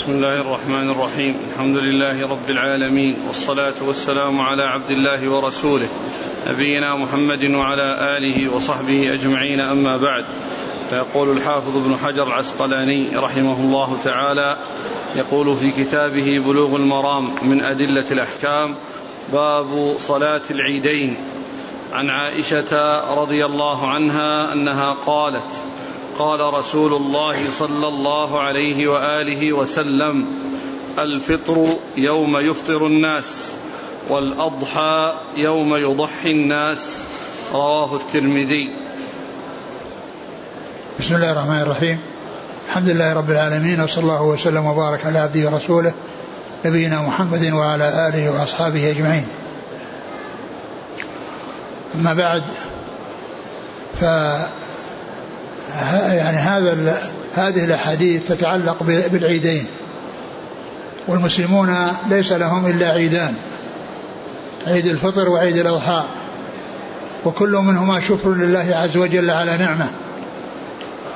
[0.00, 1.36] بسم الله الرحمن الرحيم.
[1.52, 5.88] الحمد لله رب العالمين والصلاة والسلام على عبد الله ورسوله
[6.48, 10.24] نبينا محمد وعلى آله وصحبه أجمعين أما بعد.
[10.90, 14.56] فيقول الحافظ ابن حجر العسقلاني رحمه الله تعالى
[15.16, 18.74] يقول في كتابه بلوغ المرام من أدلة الأحكام
[19.32, 21.16] باب صلاة العيدين.
[21.92, 25.52] عن عائشة رضي الله عنها أنها قالت
[26.20, 30.26] قال رسول الله صلى الله عليه وآله وسلم
[30.98, 31.66] الفطر
[31.96, 33.52] يوم يفطر الناس
[34.08, 37.04] والأضحى يوم يضحي الناس.
[37.52, 38.72] رواه الترمذي.
[41.00, 41.98] بسم الله الرحمن الرحيم.
[42.68, 45.92] الحمد لله رب العالمين وصلى الله وسلم وبارك على عبده ورسوله
[46.64, 49.26] نبينا محمد وعلى آله وأصحابه أجمعين.
[51.94, 52.44] أما بعد
[56.12, 56.98] يعني هذا
[57.34, 59.66] هذه الأحاديث تتعلق بالعيدين.
[61.08, 61.76] والمسلمون
[62.10, 63.34] ليس لهم إلا عيدان.
[64.66, 66.04] عيد الفطر وعيد الأضحى.
[67.24, 69.90] وكل منهما شكر لله عز وجل على نعمة.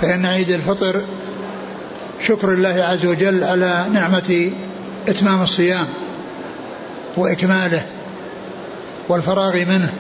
[0.01, 1.01] فإن عيد الفطر
[2.27, 4.53] شكر الله عز وجل على نعمة
[5.09, 5.87] إتمام الصيام
[7.17, 7.83] وإكماله
[9.09, 9.93] والفراغ منه.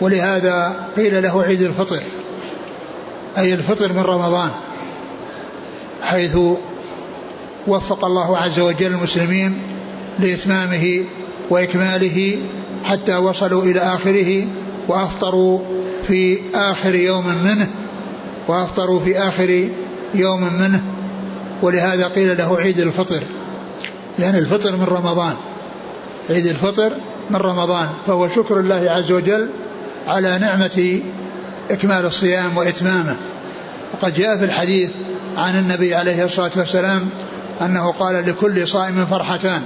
[0.00, 2.02] ولهذا قيل له عيد الفطر.
[3.38, 4.50] أي الفطر من رمضان
[6.02, 6.36] حيث
[7.66, 9.58] وفق الله عز وجل المسلمين
[10.18, 11.04] لإتمامه
[11.50, 12.38] وإكماله
[12.84, 14.46] حتى وصلوا إلى آخره
[14.88, 15.60] وأفطروا
[16.08, 17.68] في آخر يوم منه
[18.48, 19.68] وأفطروا في آخر
[20.14, 20.82] يوم منه.
[21.62, 23.22] ولهذا قيل له عيد الفطر
[24.18, 25.34] لأن الفطر من رمضان
[26.30, 26.92] عيد الفطر
[27.30, 27.88] من رمضان.
[28.06, 29.50] فهو شكر الله عز وجل
[30.06, 31.00] على نعمة
[31.70, 33.16] إكمال الصيام وإتمامه.
[33.92, 34.90] وقد جاء في الحديث
[35.36, 37.08] عن النبي عليه الصلاة والسلام
[37.62, 39.62] أنه قال لكل صائم فرحتان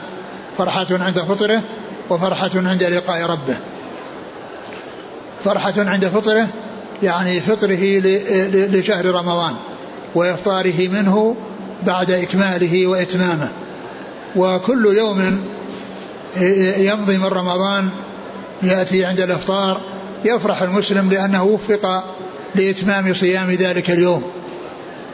[0.58, 1.62] فرحة عند فطره
[2.10, 3.56] وفرحة عند لقاء ربه.
[5.44, 6.48] فرحة عند فطره
[7.02, 8.00] يعني فطره
[8.72, 9.54] لشهر رمضان
[10.14, 11.36] وإفطاره منه
[11.82, 13.48] بعد إكماله وإتمامه.
[14.36, 15.44] وكل يوم
[16.76, 17.88] يمضي من رمضان
[18.62, 19.80] يأتي عند الإفطار
[20.26, 22.04] يفرح المسلم لأنه وفق
[22.54, 24.22] لإتمام صيام ذلك اليوم.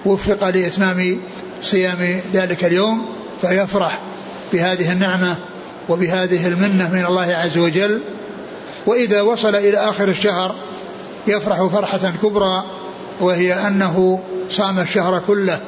[0.07, 1.21] وفق لإتمام
[1.63, 3.07] صيام ذلك اليوم
[3.41, 3.99] فيفرح
[4.53, 5.37] بهذه النعمة
[5.89, 8.01] وبهذه المنة من الله عز وجل.
[8.87, 10.55] وإذا وصل إلى آخر الشهر
[11.27, 12.65] يفرح فرحة كبرى
[13.21, 14.21] وهي أنه
[14.51, 15.61] صام الشهر كله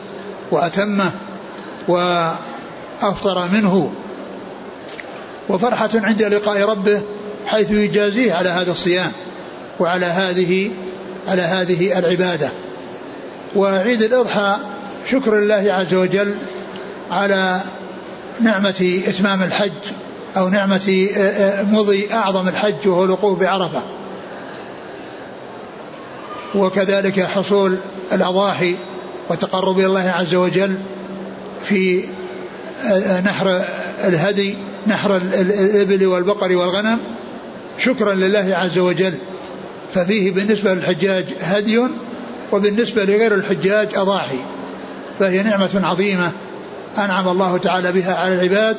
[0.50, 1.12] وأتمه
[1.88, 3.92] وأفطر منه.
[5.48, 7.02] وفرحة عند لقاء ربه
[7.46, 9.12] حيث يجازيه على هذا الصيام.
[9.80, 10.70] وعلى هذه
[11.28, 12.48] على هذه العبادة.
[13.56, 14.56] وعيد الأضحى
[15.10, 16.34] شكر الله عز وجل
[17.10, 17.60] على
[18.40, 19.72] نعمة إتمام الحج
[20.36, 23.82] أو نعمة آه، آه، مضي أعظم الحج وهو الوقوف بعرفة.
[26.54, 27.80] وكذلك حصول
[28.12, 28.76] الأضاحي
[29.30, 30.76] وتقرب إلى الله عز وجل
[31.64, 32.04] في
[32.84, 33.64] آه، نحر
[34.04, 34.56] الهدي
[34.86, 36.98] نحر الإبل والبقر والغنم.
[37.78, 39.14] شكرا لله عز وجل.
[39.94, 41.80] ففيه بالنسبة للحجاج هدي
[42.52, 44.38] وبالنسبة لغير الحجاج أضاحي
[45.18, 46.32] فهي نعمة عظيمة
[46.98, 48.76] أنعم الله تعالى بها على العباد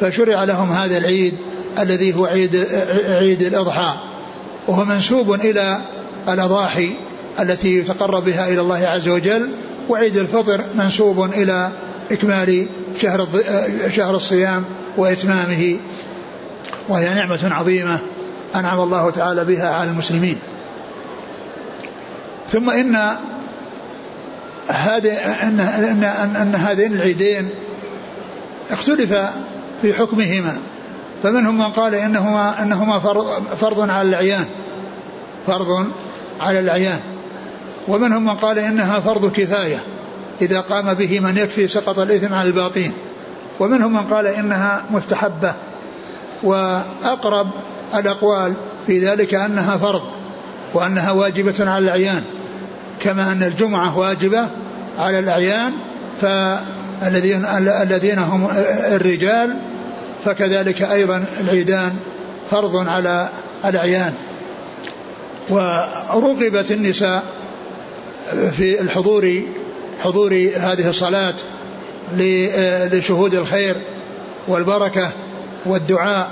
[0.00, 1.34] فشرع لهم هذا العيد
[1.78, 2.66] الذي هو عيد
[3.06, 3.94] عيد الأضحى
[4.68, 5.78] وهو منسوب إلى
[6.28, 6.90] الأضاحي
[7.40, 9.50] التي يتقرب بها إلى الله عز وجل
[9.88, 11.70] وعيد الفطر منسوب إلى
[12.12, 12.66] إكمال
[13.00, 13.28] شهر
[13.88, 14.64] شهر الصيام
[14.96, 15.78] وإتمامه
[16.88, 18.00] وهي نعمة عظيمة.
[18.54, 20.38] أنعم الله تعالى بها على المسلمين.
[22.50, 22.96] ثم إن
[24.68, 26.04] هذه أن أن
[26.36, 27.50] أن, هذين العيدين
[28.70, 29.14] اختلف
[29.82, 30.56] في حكمهما.
[31.22, 32.98] فمنهم من قال انهما إنهما
[33.60, 34.44] فرض على الأعيان.
[35.46, 35.86] فرض
[36.40, 37.00] على الأعيان.
[37.88, 39.82] ومنهم من قال إنها فرض كفاية
[40.42, 42.92] إذا قام به من يكفي سقط الإثم عن الباقين.
[43.60, 45.54] ومنهم من قال إنها مستحبة
[46.42, 47.50] وأقرب
[47.98, 48.54] الاقوال
[48.86, 50.02] في ذلك أنها فرض
[50.74, 52.22] وأنها واجبة على الأعيان
[53.00, 54.48] كما أن الجمعة واجبة
[54.98, 55.72] على الأعيان
[56.20, 57.44] فالذين
[57.82, 58.48] الذين هم
[58.92, 59.56] الرجال
[60.24, 61.96] فكذلك أيضا العيدان
[62.50, 63.28] فرض على
[63.64, 64.12] الأعيان.
[65.48, 67.22] ورغبت النساء
[68.52, 69.42] في الحضور
[70.02, 71.34] حضور هذه الصلاة
[72.92, 73.76] لشهود الخير
[74.48, 75.10] والبركة
[75.66, 76.30] والدعاء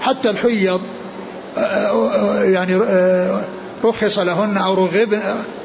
[0.00, 0.80] حتى الحيض
[2.42, 2.80] يعني
[3.84, 5.20] رخص لهن أو رغبن,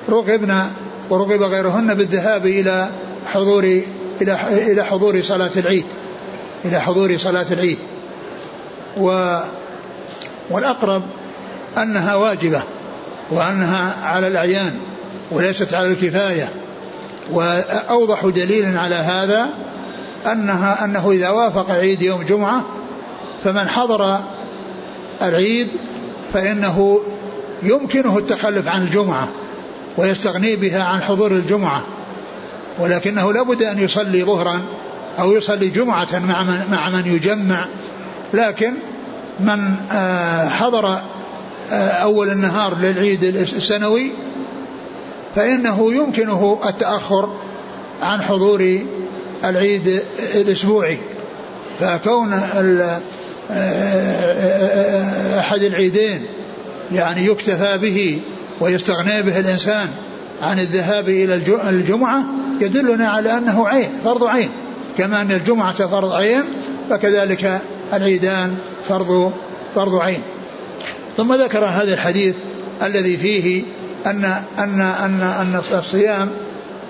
[0.10, 0.56] رغبن
[1.10, 2.90] ورغب غيرهن بالذهاب إلى
[3.34, 3.64] حضور
[4.22, 4.38] إلى
[4.72, 5.86] إلى حضور صلاة العيد
[6.66, 7.78] إلى حضور صلاة العيد.
[8.98, 9.38] و
[10.50, 11.04] والأقرب
[11.78, 12.64] أنها واجبة
[13.32, 14.74] وأنها على الأعيان
[15.32, 16.50] وليست على الكفاية.
[17.32, 19.50] وأوضح دليل على هذا
[20.32, 22.64] أنها أنه إذا وافق عيد يوم جمعة
[23.44, 24.20] فمن حضر
[25.22, 25.68] العيد
[26.34, 27.00] فإنه
[27.64, 29.30] يمكنه التخلف عن الجمعة
[29.98, 31.84] ويستغني بها عن حضور الجمعة
[32.80, 34.62] ولكنه لابد أن يصلي ظهرا
[35.20, 37.66] أو يصلي جمعة مع من, مع من يجمع.
[38.34, 38.74] لكن
[39.40, 40.86] من آه، حضر
[41.72, 44.12] آه، أول النهار للعيد السنوي
[45.36, 47.36] فإنه يمكنه التأخر
[48.02, 48.80] عن حضور
[49.46, 50.04] العيد
[50.36, 50.98] الأسبوعي.
[51.80, 52.34] فكون
[55.40, 56.26] أحد العيدين
[56.92, 58.22] يعني يكتفى به
[58.60, 59.88] ويستغني به الإنسان
[60.42, 61.36] عن الذهاب إلى
[61.70, 62.24] الجمعة
[62.62, 64.50] يدلنا على أنه عين فرض عين.
[64.98, 66.44] كما أن الجمعة فرض عين
[66.90, 67.62] فكذلك
[67.94, 68.58] العيدان
[68.90, 69.34] فرض
[69.76, 70.22] فرض عين.
[71.18, 72.36] ثم ذكر هذا الحديث
[72.84, 73.64] الذي فيه
[74.06, 74.26] أن
[74.60, 76.30] أن أن أن الصيام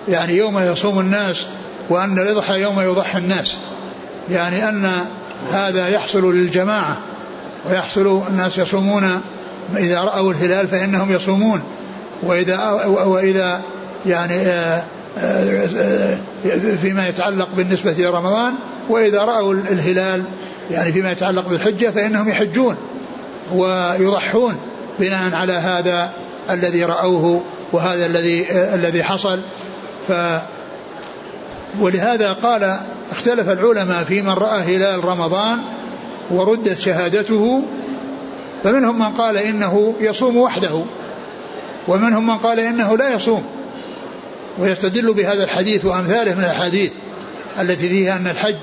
[0.08, 1.46] يعني يوم يصوم الناس
[1.90, 3.60] وأن الإضحى يوم يضحي الناس.
[4.32, 4.92] يعني أن
[5.52, 6.98] هذا يحصل للجماعة
[7.70, 9.22] ويحصل الناس يصومون.
[9.78, 11.62] إذا رأوا الهلال فإنهم يصومون.
[12.24, 13.62] وإذا وإذا
[14.06, 14.84] يعني آه،
[15.18, 16.18] آه، آه،
[16.82, 18.54] فيما يتعلق بالنسبة إلى رمضان
[18.90, 20.24] وإذا رأوا الهلال
[20.72, 22.76] يعني فيما يتعلق بالحجة فإنهم يحجون
[23.54, 24.56] ويضحون
[25.00, 26.10] بناء على هذا
[26.50, 27.42] الذي رأوه
[27.72, 29.40] وهذا الذي الذي حصل.
[30.08, 30.14] ف
[31.80, 32.78] ولهذا قال
[33.12, 35.60] اختلف العلماء في من رأى هلال رمضان
[36.32, 37.64] وردت شهادته
[38.64, 40.84] فمنهم من قال إنه يصوم وحده
[41.88, 43.44] ومنهم من قال إنه لا يصوم
[44.60, 46.92] ويستدل بهذا الحديث وأمثاله من الأحاديث
[47.60, 48.56] التي فيها أن الحج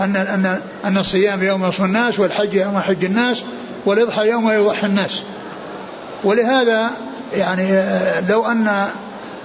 [0.00, 3.42] أن أن أن الصيام يوم يصوم الناس والحج يوم يحج الناس
[3.86, 5.22] والإضحى يوم يضحي الناس.
[6.24, 6.90] ولهذا
[7.32, 7.82] يعني
[8.28, 8.86] لو أن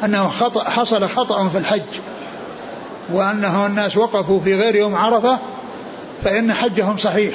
[0.04, 1.81] أنه خطأ حصل خطأ في الحج
[3.13, 5.40] وأنه الناس وقفوا في غير يوم عرفة
[6.24, 7.34] فإن حجهم صحيح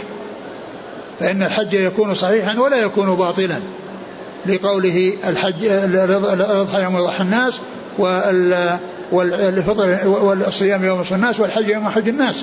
[1.20, 3.61] فإن الحج يكون صحيحا ولا يكون باطلا
[4.46, 7.61] لقوله الحج الأضحى يوم يضحى الناس
[9.12, 12.34] والفطر والصيام يوم يصوم الناس والحج يوم حج الناس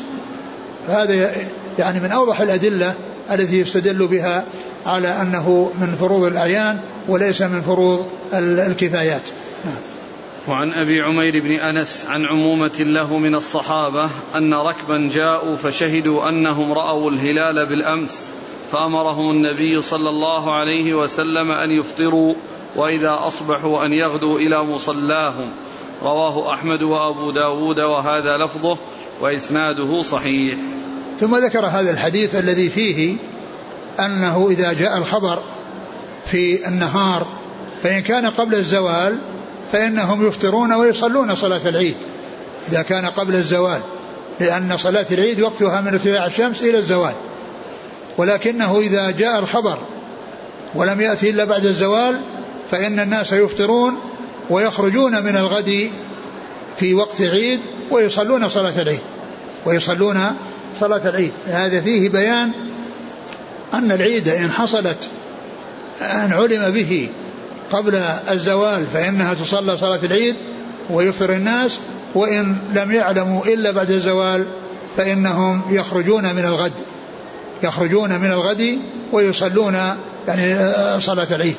[0.89, 1.31] هذا
[1.79, 2.93] يعني من أوضح الأدلة
[3.31, 4.43] التي يستدل بها
[4.85, 9.21] على أنه من فروض الأعيان وليس من فروض الكفايات.
[10.47, 16.73] وعن أبي عمير بن أنس عن عمومة له من الصحابة أن ركبا جاءوا فشهدوا أنهم
[16.73, 18.31] رأوا الهلال بالأمس
[18.71, 22.33] فأمرهم النبي صلى الله عليه وسلم أن يفطروا
[22.75, 25.53] وإذا أصبحوا أن يغدوا إلى مصلاهم.
[26.03, 28.77] رواه أحمد وأبو داود وهذا لفظه
[29.21, 30.57] وإسناده صحيح.
[31.19, 33.15] ثم ذكر هذا الحديث الذي فيه
[33.99, 35.39] أنه إذا جاء الخبر
[36.25, 37.27] في النهار
[37.83, 39.19] فإن كان قبل الزوال
[39.71, 41.95] فإنهم يفطرون ويصلون صلاة العيد
[42.69, 43.81] إذا كان قبل الزوال
[44.39, 47.13] لأن صلاة العيد وقتها من ارتفاع الشمس إلى الزوال.
[48.17, 49.77] ولكنه إذا جاء الخبر
[50.75, 52.21] ولم يأتي إلا بعد الزوال
[52.71, 53.97] فإن الناس يفطرون
[54.49, 55.89] ويخرجون من الغد
[56.77, 57.59] في وقت العيد
[57.91, 58.99] ويصلون صلاة العيد
[59.65, 60.19] ويصلون
[60.79, 61.31] صلاة العيد.
[61.47, 62.51] هذا فيه بيان
[63.73, 65.09] أن العيد إن حصلت
[66.01, 67.09] أن علم به
[67.71, 67.95] قبل
[68.31, 70.35] الزوال فإنها تصلى صلاة العيد
[70.89, 71.79] ويفطر الناس
[72.15, 74.47] وإن لم يعلموا إلا بعد الزوال
[74.97, 76.73] فإنهم يخرجون من الغد
[77.63, 78.79] يخرجون من الغد
[79.11, 79.77] ويصلون
[80.27, 80.71] يعني
[81.01, 81.55] صلاة العيد.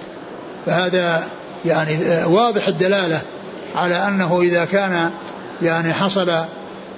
[0.67, 1.27] فهذا
[1.65, 3.21] يعني واضح الدلالة
[3.77, 5.11] على أنه إذا كان
[5.63, 6.33] يعني حصل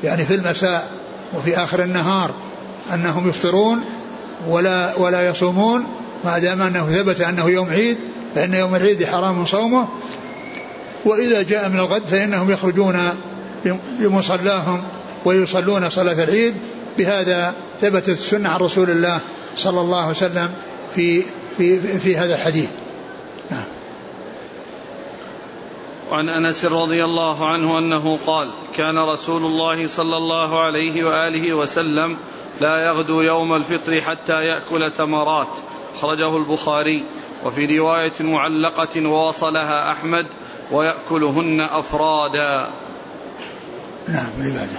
[0.04, 0.88] يعني في المساء
[1.34, 2.34] وفي آخر النهار
[2.94, 3.80] أنهم يفطرون
[4.48, 5.86] ولا ولا يصومون
[6.24, 7.98] ما دام أنه ثبت أنه يوم عيد
[8.34, 9.88] فإن يوم العيد حرام صومه
[11.04, 13.10] وإذا جاء من الغد فإنهم يخرجون
[14.00, 14.84] لمصلاهم
[15.24, 16.54] ويصلون صلاة العيد
[16.98, 19.20] بهذا ثبتت السنة عن رسول الله
[19.56, 20.50] صلى الله عليه وسلم
[20.94, 21.22] في
[21.58, 22.70] في في هذا الحديث.
[23.50, 23.64] نعم.
[26.10, 32.16] وعن أنس رضي الله عنه أنه قال: كان رسول الله صلى الله عليه وآله وسلم
[32.60, 35.48] لا يغدو يوم الفطر حتى يأكل تمرات
[35.96, 37.04] أخرجه البخاري
[37.44, 40.26] وفي رواية معلقة ووصلها أحمد
[40.72, 42.68] ويأكلهن أفرادا.
[44.08, 44.78] نعم العباده.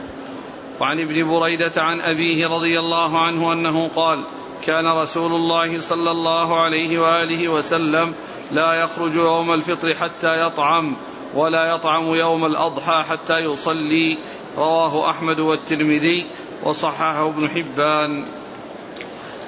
[0.80, 4.24] وعن ابن بريدة عن أبيه رضي الله عنه أنه قال
[4.66, 8.14] كان رسول الله صلى الله عليه وآله وسلم
[8.52, 10.96] لا يخرج يوم الفطر حتى يطعم
[11.36, 14.18] ولا يطعم يوم الأضحى حتى يصلي
[14.58, 16.26] رواه أحمد والترمذي
[16.64, 18.26] وصححه ابن حبان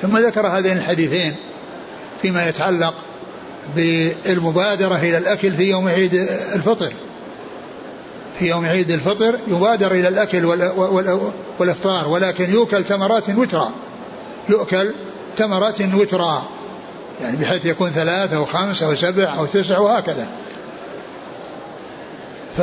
[0.01, 1.36] ثم ذكر هذين الحديثين
[2.24, 2.94] فيما يتعلق
[3.75, 6.13] بالمبادرة إلى الأكل في يوم عيد
[6.56, 6.94] الفطر.
[8.39, 10.46] في يوم عيد الفطر يبادر إلى الأكل
[11.60, 13.72] والإفطار ولكن يؤكل تمرات وترا.
[14.50, 14.96] يؤكل
[15.38, 16.44] تمرات وترا
[17.22, 20.27] يعني بحيث يكون ثلاث أو خمس أو سبع أو تسع وهكذا.
[22.58, 22.62] ف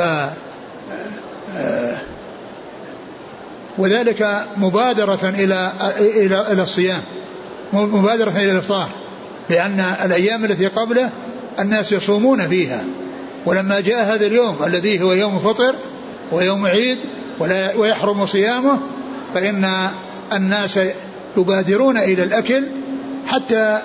[3.77, 7.01] وذلك مبادرة إلى إلى إلى الصيام
[7.73, 8.89] مبادرة إلى الإفطار.
[9.49, 11.09] لأن الأيام التي قبله
[11.59, 12.83] الناس يصومون فيها.
[13.45, 15.75] ولما جاء هذا اليوم الذي هو يوم فطر
[16.31, 16.97] ويوم عيد
[17.39, 18.79] ولا ويحرم صيامه
[19.33, 19.69] فإن
[20.33, 20.79] الناس
[21.37, 22.67] يبادرون إلى الأكل
[23.27, 23.79] حتى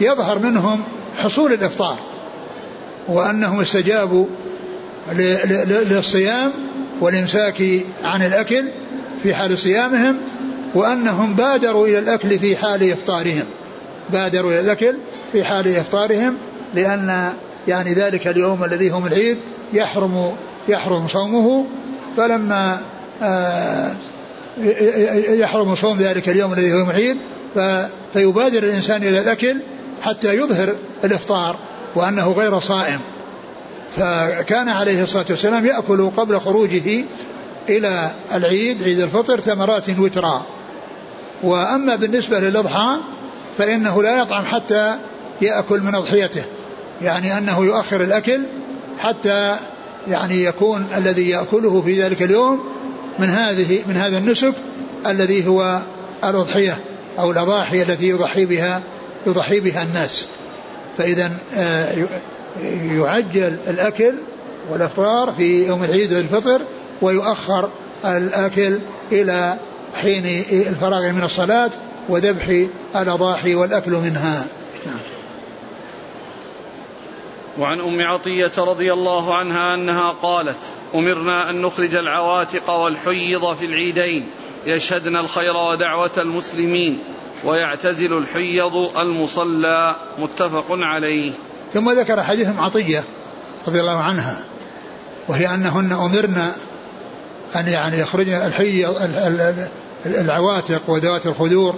[0.00, 0.82] يظهر منهم
[1.14, 1.98] حصول الإفطار.
[3.08, 4.26] وأنهم استجابوا
[5.90, 6.52] للصيام
[7.00, 7.62] والإمساك
[8.04, 8.64] عن الأكل
[9.22, 10.16] في حال صيامهم
[10.74, 13.44] وأنهم بادروا إلى الأكل في حال إفطارهم.
[14.12, 14.96] بادروا إلى الأكل
[15.32, 16.36] في حال إفطارهم
[16.74, 17.32] لأن
[17.68, 19.38] يعني ذلك اليوم الذي هو من العيد
[19.72, 20.36] يحرم
[20.68, 21.66] يحرم صومه.
[22.16, 22.80] فلما
[23.22, 23.92] آه،
[25.28, 27.18] يحرم صوم ذلك اليوم الذي هو العيد
[28.12, 29.56] فيبادر الإنسان إلى الأكل
[30.02, 31.56] حتى يظهر الإفطار
[31.94, 33.00] وأنه غير صائم.
[33.96, 37.04] فكان عليه الصلاة والسلام يأكل قبل خروجه
[37.68, 40.46] إلى العيد عيد الفطر تمرات وترا.
[41.42, 42.96] وأما بالنسبة للأضحى
[43.58, 44.96] فإنه لا يطعم حتى
[45.42, 46.44] يأكل من أضحيته.
[47.02, 48.42] يعني أنه يؤخر الأكل
[48.98, 49.56] حتى
[50.10, 52.64] يعني يكون الذي يأكله في ذلك اليوم
[53.18, 54.54] من هذه من هذا النسك
[55.06, 55.80] الذي هو
[56.24, 56.78] الأضحية
[57.18, 58.82] أو الأضاحي التي يضحي بها
[59.26, 60.26] يضحي بها الناس.
[60.98, 62.06] فإذا آه،
[62.96, 64.14] يعجل الأكل
[64.70, 66.62] والإفطار في يوم العيد الفطر
[67.02, 67.70] ويؤخر
[68.04, 68.78] الأكل
[69.12, 69.56] إلى
[69.94, 71.70] حين الفراغ من الصلاة
[72.08, 72.66] وذبح
[72.96, 74.46] الأضاحي والأكل منها.
[77.58, 80.58] وعن أم عطية رضي الله عنها أنها قالت
[80.94, 84.26] أمرنا أن نخرج العواتق والحيض في العيدين.
[84.66, 86.98] يشهدن الخير ودعوة المسلمين.
[87.44, 89.96] ويعتزل الحيض المصلى.
[90.18, 91.32] متفق عليه.
[91.74, 93.04] ثم ذكر حديث أم عطية
[93.68, 94.44] رضي الله عنها
[95.28, 96.54] وهي أنهن امرنا
[97.56, 98.96] أن يعني يخرجن الحيض
[100.06, 101.74] العواتق وذوات الخدور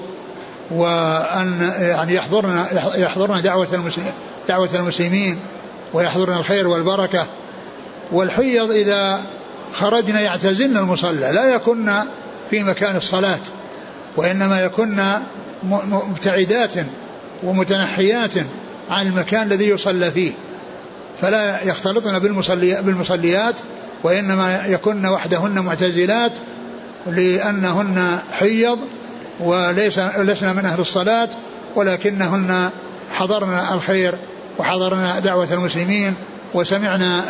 [0.71, 2.66] وأن يعني يحضرن
[2.97, 4.12] يحضرن دعوة المسلمين
[4.49, 5.38] دعوة المسلمين
[5.92, 7.26] ويحضرن الخير والبركة.
[8.12, 9.21] والحيض إذا
[9.73, 11.33] خرجن يعتزلن المصلى.
[11.33, 11.92] لا يكن
[12.50, 13.40] في مكان الصلاة
[14.16, 15.02] وإنما يكن
[15.62, 16.75] مبتعدات
[17.42, 18.35] ومتنحيات
[18.90, 20.33] عن المكان الذي يصلى فيه.
[21.21, 23.61] فلا يختلطن بالمصلي بالمصليات
[24.02, 26.33] وإنما يكن وحدهن معتزلات
[27.06, 28.78] لأنهن حيض
[29.40, 31.28] وليس لسنا من أهل الصلاة
[31.76, 32.70] ولكنهن
[33.12, 34.14] حضرن الخير
[34.58, 36.14] وحضرنا دعوة المسلمين
[36.54, 37.24] وسمعنا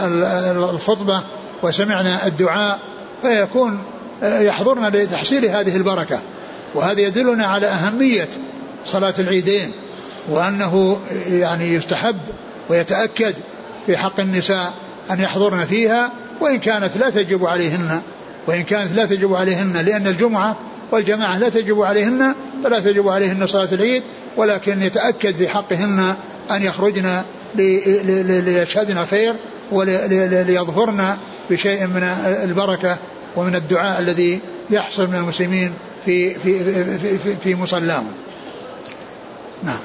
[0.70, 1.22] الخطبة
[1.62, 2.78] وسمعنا الدعاء
[3.22, 3.82] فيكون
[4.22, 6.20] يحضرنا لتحصيل هذه البركة.
[6.74, 8.28] وهذا يدلنا على أهمية
[8.86, 9.72] صلاة العيدين
[10.28, 12.16] وأنه يعني يستحب
[12.68, 13.34] ويتأكد
[13.86, 14.72] في حق النساء
[15.10, 18.02] أن يحضرن فيها وإن كانت لا تجب عليهن
[18.46, 20.56] وإن كانت لا تجب عليهن لأن الجمعة
[20.94, 22.34] والجماعة لا تجب عليهن
[22.64, 24.02] فلا تجب عليهن صلاة العيد
[24.36, 26.14] ولكن يتأكد في حقهن
[26.50, 27.22] أن يخرجن
[27.54, 29.34] ليشهدن الخير
[29.72, 31.16] وليظفرن
[31.50, 32.02] بشيء من
[32.44, 32.98] البركة
[33.36, 35.74] ومن الدعاء الذي يحصل من المسلمين
[36.04, 36.64] في في
[36.98, 38.12] في, في, في مصلاهم.
[39.62, 39.78] نعم.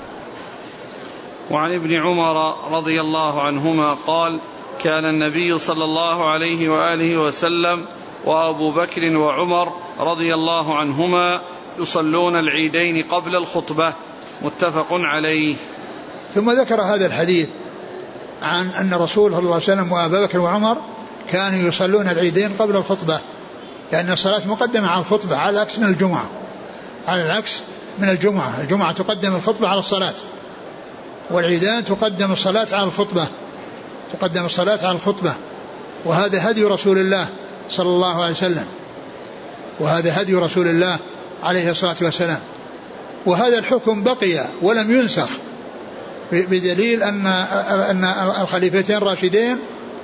[1.51, 4.39] وعن ابن عمر رضي الله عنهما قال:
[4.83, 7.85] كان النبي صلى الله عليه وآله وسلم
[8.25, 11.41] وابو بكر وعمر رضي الله عنهما
[11.79, 13.93] يصلون العيدين قبل الخطبة
[14.41, 15.55] متفق عليه.
[16.35, 17.49] ثم ذكر هذا الحديث
[18.41, 20.77] عن أن رسول صلى الله عليه وسلم وأبا بكر وعمر
[21.29, 23.19] كانوا يصلون العيدين قبل الخطبة
[23.91, 26.29] لأن الصلاة مقدمة على الخطبة على العكس من الجمعة.
[27.07, 27.63] على العكس
[27.99, 28.61] من الجمعة.
[28.61, 30.13] الجمعة تقدم الخطبة على الصلاة
[31.29, 33.27] والعيدان تقدم الصلاة على الخطبة.
[34.13, 35.33] تقدم الصلاة على الخطبة.
[36.05, 37.27] وهذا هدي رسول الله
[37.69, 38.65] صلى الله عليه وسلم.
[39.79, 40.97] وهذا هدي رسول الله
[41.43, 42.39] عليه الصلاة والسلام.
[43.25, 45.29] وهذا الحكم بقي ولم ينسخ
[46.31, 47.25] بدليل أن
[47.89, 48.03] أن
[48.41, 49.57] الخليفتين الراشدين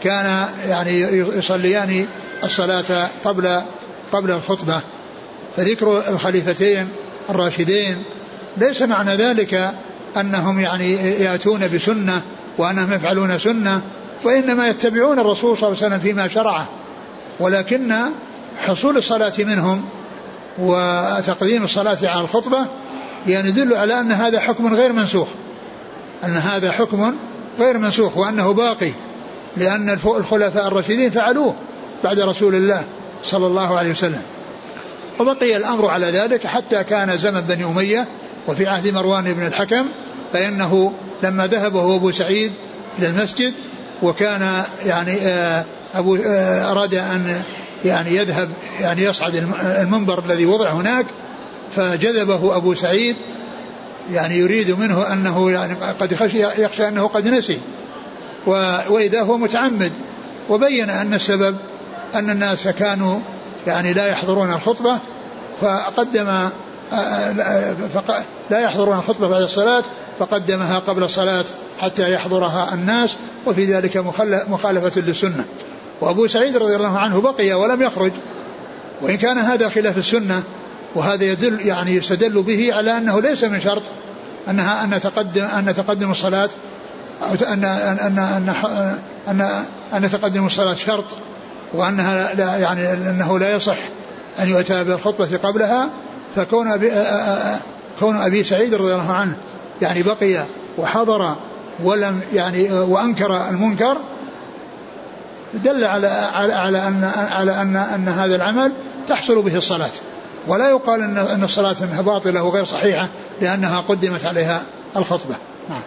[0.03, 0.99] كان يعني
[1.37, 2.07] يصليان
[2.43, 3.61] الصلاة قبل
[4.11, 4.81] قبل الخطبة.
[5.57, 6.89] فذكر الخليفتين
[7.29, 8.03] الراشدين
[8.57, 9.73] ليس معنى ذلك
[10.17, 12.21] أنهم يعني يأتون بسنة
[12.57, 13.81] وأنهم يفعلون سنة
[14.23, 16.67] وإنما يتبعون الرسول صلى الله عليه وسلم فيما شرعه.
[17.39, 17.93] ولكن
[18.65, 19.85] حصول الصلاة منهم
[20.59, 22.65] وتقديم الصلاة على الخطبة
[23.27, 25.27] يعني يدل على أن هذا حكم غير منسوخ.
[26.23, 27.15] أن هذا حكم
[27.59, 28.91] غير منسوخ وأنه باقي
[29.57, 31.55] لأن الخلفاء الراشدين فعلوه
[32.03, 32.83] بعد رسول الله
[33.23, 34.21] صلى الله عليه وسلم.
[35.19, 38.07] وبقي الأمر على ذلك حتى كان زمن بني أمية
[38.47, 39.85] وفي عهد مروان بن الحكم
[40.33, 42.51] فإنه لما ذهب هو أبو سعيد
[42.99, 43.53] إلى المسجد
[44.03, 45.65] وكان يعني آه،
[45.95, 47.41] أبو آه، أراد أن
[47.85, 48.49] يعني يذهب
[48.79, 49.35] يعني يصعد
[49.81, 51.05] المنبر الذي وضع هناك
[51.75, 53.15] فجذبه أبو سعيد
[54.11, 57.59] يعني يريد منه أنه يعني قد خشي يخشى أنه قد نسي.
[58.89, 59.91] وإذا هو متعمد
[60.49, 61.55] وبين أن السبب
[62.15, 63.19] أن الناس كانوا
[63.67, 64.99] يعني لا يحضرون الخطبة
[65.61, 66.49] فقدم
[68.49, 69.83] لا يحضرون الخطبة بعد الصلاة
[70.19, 71.45] فقدمها قبل الصلاة
[71.79, 73.97] حتى يحضرها الناس وفي ذلك
[74.47, 75.45] مخالفة للسنة.
[76.01, 78.11] وأبو سعيد رضي الله عنه بقي ولم يخرج.
[79.01, 80.43] وإن كان هذا خلاف السنة
[80.95, 83.83] وهذا يدل يعني يستدل به على أنه ليس من شرط
[84.49, 86.49] أنها أن تقدم أن تقدم الصلاة
[87.21, 88.55] أو أن أن أن
[89.27, 89.41] أن
[89.93, 91.05] أن تقدم الصلاة شرط
[91.73, 93.77] وأنها لا يعني أنه لا يصح
[94.39, 95.89] أن يؤتى بالخطبة قبلها
[96.35, 96.91] فكون أبي
[97.99, 99.37] كون أبي سعيد رضي الله عنه
[99.81, 100.45] يعني بقي
[100.77, 101.35] وحضر
[101.83, 103.97] ولم يعني وأنكر المنكر
[105.63, 108.71] دل على على على أن على أن أن هذا العمل
[109.07, 109.91] تحصل به الصلاة.
[110.47, 113.09] ولا يقال إن إن الصلاة انها باطلة وغير صحيحة
[113.41, 114.61] لأنها قدمت عليها
[114.95, 115.35] الخطبة.
[115.69, 115.81] نعم.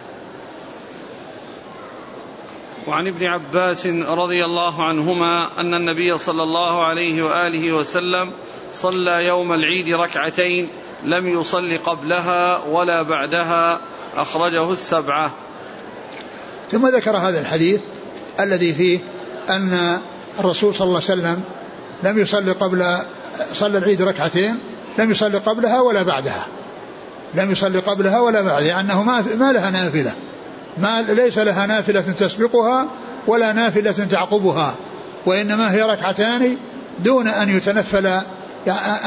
[2.87, 8.31] وعن ابن عباس رضي الله عنهما أن النبي صلى الله عليه وآله وسلم
[8.73, 10.69] صلى يوم العيد ركعتين
[11.03, 13.79] لم يصل قبلها ولا بعدها
[14.17, 15.31] أخرجه السبعة.
[16.71, 17.81] ثم ذكر هذا الحديث
[18.39, 18.99] الذي فيه
[19.49, 19.99] أن
[20.39, 21.41] الرسول صلى الله عليه وسلم.
[22.03, 22.85] لم يصلي قبل
[23.53, 24.59] صلى العيد ركعتين
[24.97, 26.45] لم يصلي قبلها ولا بعدها.
[27.33, 30.13] لم يصلي قبلها ولا بعدها أنه ما, ما لها نافلة.
[30.77, 32.87] ما ليس لها نافلة تسبقها
[33.27, 34.75] ولا نافلة تعقبها
[35.25, 36.57] وإنما هي ركعتان
[36.99, 38.07] دون أن يتنفل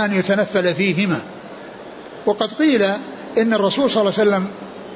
[0.04, 1.20] أن يتنفل فيهما.
[2.26, 2.82] وقد قيل
[3.38, 4.46] إن الرسول صلى الله عليه وسلم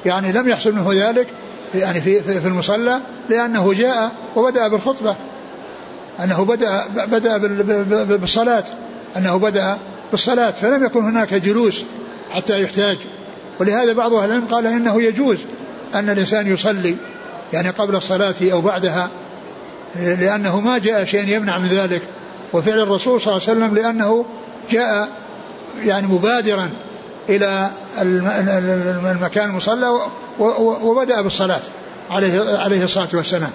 [0.05, 1.27] يعني لم يحصل منه ذلك
[1.75, 5.15] يعني في, في المصلى لأنه جاء وبدأ بالخطبة.
[6.23, 7.37] أنه بدأ بدأ
[8.03, 8.63] بالصلاة.
[9.17, 9.77] أنه بدأ
[10.11, 10.51] بالصلاة.
[10.51, 11.83] فلم يكن هناك جلوس
[12.31, 12.97] حتى يحتاج.
[13.59, 15.37] ولهذا بعض أهل العلم قال إنه يجوز
[15.95, 16.95] أن الإنسان يصلي
[17.53, 19.09] يعني قبل الصلاة أو بعدها
[19.95, 22.01] لأنه ما جاء شيء يمنع من ذلك.
[22.53, 24.25] وفعل الرسول صلى الله عليه وسلم لأنه
[24.71, 25.09] جاء
[25.85, 26.69] يعني مبادرا
[27.29, 27.69] إلى
[29.11, 29.99] المكان المصلى
[30.83, 31.61] وبدأ بالصلاة
[32.09, 33.51] عليه عليه الصلاة والسلام.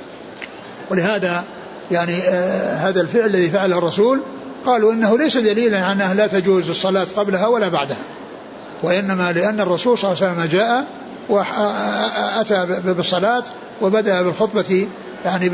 [0.91, 1.45] ولهذا
[1.91, 4.23] يعني آه هذا الفعل الذي فعله الرسول
[4.65, 7.97] قالوا إنه ليس دليلا على أنها لا تجوز الصلاة قبلها ولا بعدها
[8.83, 10.87] وإنما لأن الرسول صلى الله عليه وسلم جاء
[11.29, 13.45] واتى بالصلاة
[13.83, 14.89] وبدأ بالخطبة
[15.25, 15.49] يعني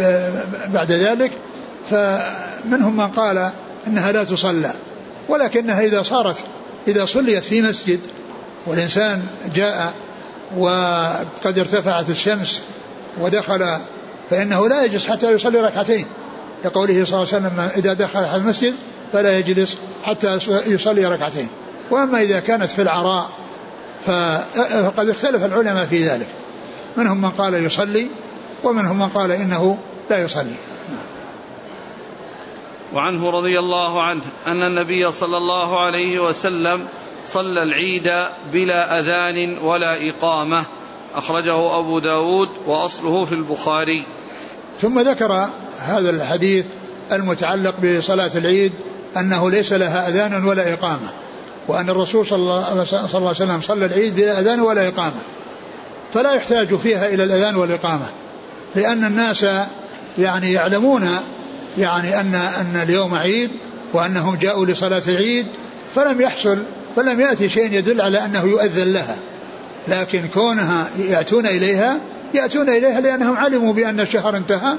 [0.68, 1.30] بعد ذلك
[1.90, 3.50] فمنهم من قال
[3.86, 4.72] إنها لا تصلى
[5.28, 6.36] ولكنها إذا صارت
[6.88, 8.00] إذا صليت في مسجد
[8.66, 9.22] والإنسان
[9.54, 9.92] جاء
[10.56, 12.62] وقد ارتفعت الشمس
[13.20, 13.78] ودخل
[14.30, 16.06] فإنه لا يجلس حتى يصلي ركعتين.
[16.64, 18.74] لقوله صلى الله عليه وسلم إذا دخل أحد المسجد
[19.12, 21.48] فلا يجلس حتى يصلي ركعتين.
[21.90, 23.30] وأما إذا كانت في العراء
[24.06, 26.28] فقد اختلف العلماء في ذلك.
[26.96, 28.10] منهم من قال يصلي
[28.64, 29.78] ومنهم من قال إنه
[30.10, 30.54] لا يصلي.
[32.94, 36.86] وعنه رضي الله عنه أن النبي صلى الله عليه وسلم
[37.24, 38.12] صلى العيد
[38.52, 40.64] بلا أذان ولا إقامة.
[41.18, 44.04] أخرجه أبو داود وأصله في البخاري.
[44.80, 45.48] ثم ذكر
[45.80, 46.64] هذا الحديث
[47.12, 48.72] المتعلق بصلاة العيد
[49.16, 51.10] أنه ليس لها أذان ولا إقامة
[51.68, 52.64] وأن الرسول صلى الله
[53.14, 55.20] عليه وسلم صلى العيد بلا أذان ولا إقامة
[56.14, 58.06] فلا يحتاج فيها إلى الأذان والإقامة
[58.74, 59.46] لأن الناس
[60.18, 61.08] يعني يعلمون
[61.78, 63.50] يعني أن أن اليوم عيد
[63.92, 65.46] وأنهم جاءوا لصلاة العيد
[65.94, 66.58] فلم يحصل
[66.96, 69.16] فلم يأتي شيء يدل على أنه يؤذن لها.
[69.88, 72.00] لكن كونها يأتون إليها
[72.34, 74.76] يأتون إليها لأنهم علموا بأن الشهر انتهى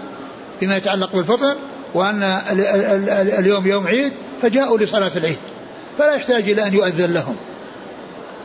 [0.59, 1.55] فيما يتعلق بالفطر
[1.93, 2.23] وأن
[3.39, 5.37] اليوم يوم عيد فجاءوا لصلاة العيد
[5.97, 7.35] فلا يحتاج إلى أن يؤذن لهم.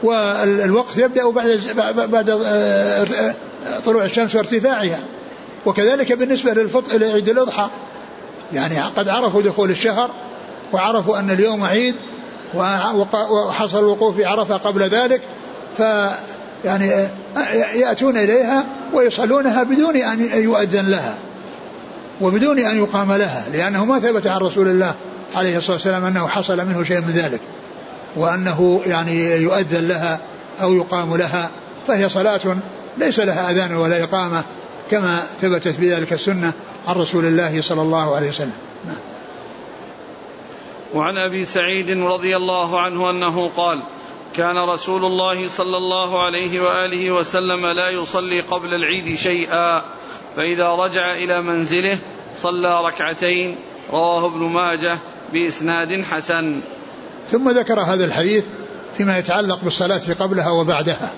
[0.03, 2.31] والوقت يبدأ بعد بعد
[3.85, 4.98] طلوع الشمس وارتفاعها.
[5.66, 7.68] وكذلك بالنسبة للفطر لعيد الأضحى.
[8.53, 10.11] يعني قد عرفوا دخول الشهر
[10.72, 11.94] وعرفوا أن اليوم عيد
[12.55, 15.20] وحصل الوقوف بعرفة قبل ذلك
[15.79, 15.83] ف
[16.64, 17.09] يعني
[17.74, 21.14] يأتون إليها ويصلونها بدون أن يؤذن لها
[22.20, 24.94] وبدون أن يقام لها لأنه ما ثبت عن رسول الله
[25.35, 27.40] عليه الصلاة والسلام أنه حصل منه شيء من ذلك
[28.16, 30.20] وأنه يعني يؤذن لها
[30.62, 31.50] أو يقام لها
[31.87, 32.40] فهي صلاة
[32.98, 34.44] ليس لها أذان ولا إقامة
[34.90, 36.53] كما ثبتت بذلك السنة
[36.88, 38.53] عن رسول الله صلى الله عليه وسلم
[38.87, 38.96] نعم.
[40.94, 43.81] وعن أبي سعيد رضي الله عنه أنه قال
[44.37, 49.83] كان رسول الله صلى الله عليه وآله وسلم لا يصلي قبل العيد شيئا
[50.37, 51.99] فإذا رجع إلى منزله
[52.37, 53.57] صلى ركعتين
[53.90, 54.99] رواه ابن ماجه
[55.33, 56.61] بإسناد حسن.
[57.31, 58.44] ثم ذكر هذا الحديث
[58.97, 61.12] فيما يتعلق بالصلاة قبلها وبعدها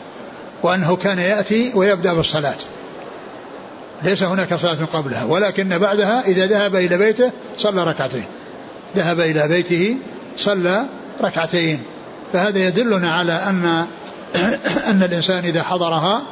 [0.62, 2.58] وأنه كان يأتي ويبدأ بالصلاة.
[4.02, 8.24] ليس هناك صلاة قبلها ولكن بعدها إذا ذهب إلى بيته صلى ركعتين.
[8.96, 9.96] ذهب إلى بيته
[10.36, 10.84] صلى
[11.22, 11.95] ركعتين.
[12.32, 13.86] فهذا يدلنا على أن
[14.90, 16.22] أن الإنسان إذا حضرها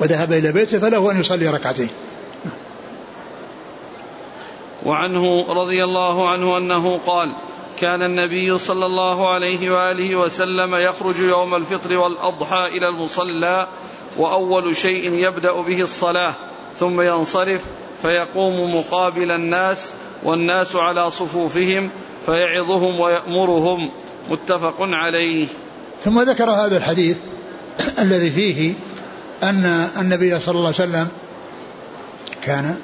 [0.00, 1.88] وذهب إلى بيته فله أن يصلي ركعتين.
[4.86, 7.32] وعنه رضي الله عنه أنه قال
[7.78, 13.66] كان النبي صلى الله عليه وآله وسلم يخرج يوم الفطر والأضحى إلى المصلى
[14.16, 16.34] وأول شيء يبدأ به الصلاة
[16.74, 17.64] ثم ينصرف
[18.02, 21.90] فيقوم مقابل الناس والناس على صفوفهم
[22.26, 23.90] فيعظهم ويأمرهم.
[24.30, 25.46] متفق عليه.
[26.04, 27.16] ثم ذكر هذا الحديث
[28.04, 28.74] الذي فيه
[29.42, 31.08] أن النبي صلى الله عليه وسلم
[32.42, 32.76] كان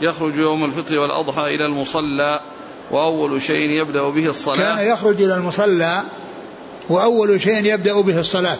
[0.00, 2.40] يخرج يوم الفطر والأضحى إلى المصلى
[2.90, 4.56] وأول شيء يبدأ به الصلاة.
[4.56, 6.02] كان يخرج إلى المصلى
[6.88, 8.58] وأول شيء يبدأ به الصلاة.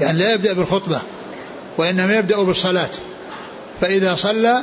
[0.00, 1.00] يعني لا يبدأ بالخطبة
[1.78, 2.90] وإنما يبدأ بالصلاة.
[3.80, 4.60] فإذا صلى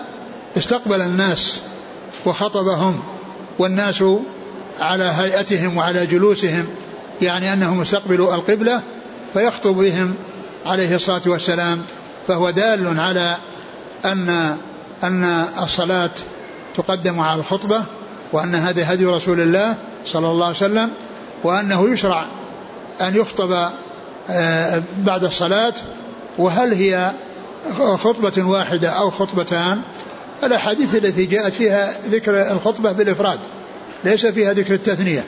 [0.57, 1.61] استقبل الناس
[2.25, 3.03] وخطبهم
[3.59, 4.03] والناس
[4.81, 6.65] على هيئتهم وعلى جلوسهم
[7.21, 8.81] يعني أنهم استقبلوا القبلة
[9.33, 10.13] فيخطب بهم
[10.65, 11.81] عليه الصلاة والسلام.
[12.27, 13.37] فهو دال على
[14.05, 14.57] ان
[15.03, 16.09] أن الصلاة
[16.75, 17.83] تقدم على الخطبة
[18.31, 20.89] وأن هذا هدي رسول الله صلى الله عليه وسلم
[21.43, 22.25] وأنه يشرع
[23.01, 23.69] أن يخطب
[24.29, 25.73] آه، بعد الصلاة.
[26.37, 27.11] وهل هي
[27.97, 29.81] خطبة واحدة أو خطبتان؟
[30.43, 33.39] الأحاديث التي جاءت فيها ذكر الخطبة بالإفراد.
[34.05, 35.23] ليس فيها ذكر التثنية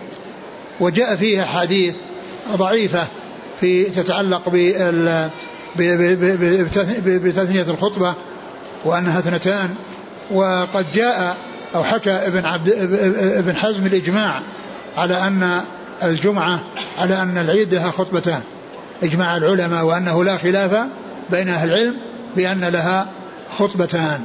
[0.79, 1.95] وجاء فيها حديث
[2.55, 3.07] ضعيفة
[3.59, 4.49] في تتعلق
[7.05, 8.13] بتثنية الخطبة
[8.86, 9.75] وأنها اثنتان
[10.31, 11.38] وقد جاء
[11.75, 12.69] أو حكى ابن عبد
[13.38, 14.41] ابن حزم الإجماع
[14.97, 15.62] على أن
[16.03, 16.59] الجمعة
[16.99, 18.41] على أن العيد لها خطبتان
[19.03, 20.86] إجماع العلماء وأنه لا خلاف
[21.29, 21.95] بين أهل العلم
[22.36, 23.07] بأن لها
[23.57, 24.21] خطبتان.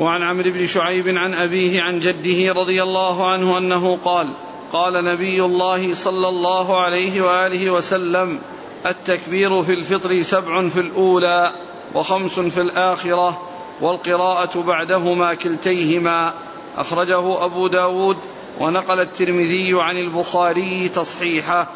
[0.00, 4.32] وعن عمرو بن شعيب عن أبيه عن جده رضي الله عنه أنه قال
[4.72, 8.38] قال نبي الله صلى الله عليه وآله وسلم
[8.86, 11.52] التكبير في الفطر سبع في الأولى
[11.94, 13.40] وخمس في الآخرة
[13.80, 16.34] والقراءة بعدهما كلتيهما.
[16.76, 18.16] أخرجه أبو داود
[18.60, 21.68] ونقل الترمذي عن البخاري تصحيحه.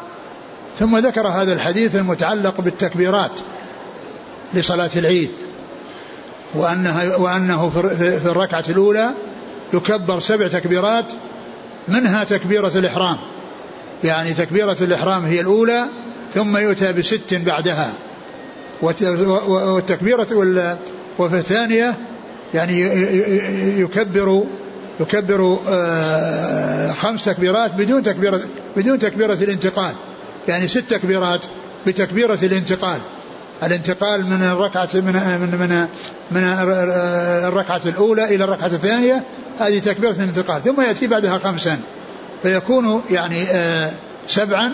[0.79, 3.39] ثم ذكر هذا الحديث المتعلق بالتكبيرات
[4.53, 5.44] لصلاة العيد.
[6.53, 7.69] وأنها وأنه
[8.19, 9.09] في الركعة الأولى
[9.73, 11.11] يكبر سبع تكبيرات
[11.87, 13.17] منها تكبيرة الإحرام.
[14.03, 15.85] يعني تكبيرة الإحرام هي الأولى
[16.33, 17.93] ثم يؤتى بست بعدها.
[18.81, 20.77] والتكبيرة
[21.19, 21.93] وفي الثانية
[22.53, 22.81] يعني
[23.79, 24.43] يكبر
[24.99, 28.41] يكبر آه، خمس تكبيرات بدون تكبيرة
[28.75, 29.93] بدون تكبيرة الانتقال.
[30.47, 31.45] يعني ست تكبيرات
[31.87, 32.99] بتكبيرة الانتقال.
[33.63, 35.87] الانتقال من الركعة من من من
[36.31, 36.43] من
[37.47, 39.23] الركعة الأولى إلى الركعة الثانية
[39.59, 41.79] هذه تكبيرة الانتقال ثم يأتي بعدها خمسا
[42.43, 43.91] فيكون يعني آه،
[44.27, 44.73] سبعا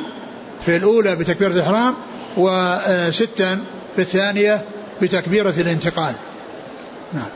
[0.65, 1.95] في الأولى بتكبيرة الإحرام
[2.37, 3.59] وستا
[3.95, 4.65] في الثانية
[5.01, 6.15] بتكبيرة الانتقال.
[7.13, 7.29] نعم.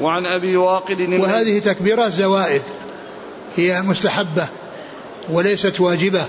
[0.00, 2.62] وعن أبي واقد وهذه تكبيرات زوائد
[3.56, 4.48] هي مستحبة
[5.30, 6.26] وليست واجبة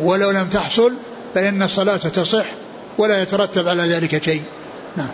[0.00, 0.92] ولو لم تحصل
[1.34, 2.46] فإن الصلاة تصح
[2.98, 4.42] ولا يترتب على ذلك شيء.
[4.96, 5.10] نعم.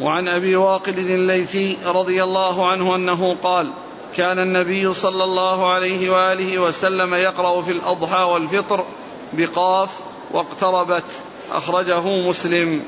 [0.00, 3.72] وعن أبي واقد الليثي رضي الله عنه أنه قال
[4.16, 8.84] كان النبي صلى الله عليه وآله وسلم يقرأ في الأضحى والفطر
[9.32, 9.90] بقاف
[10.30, 11.04] واقتربت.
[11.52, 12.82] أخرجه مسلم.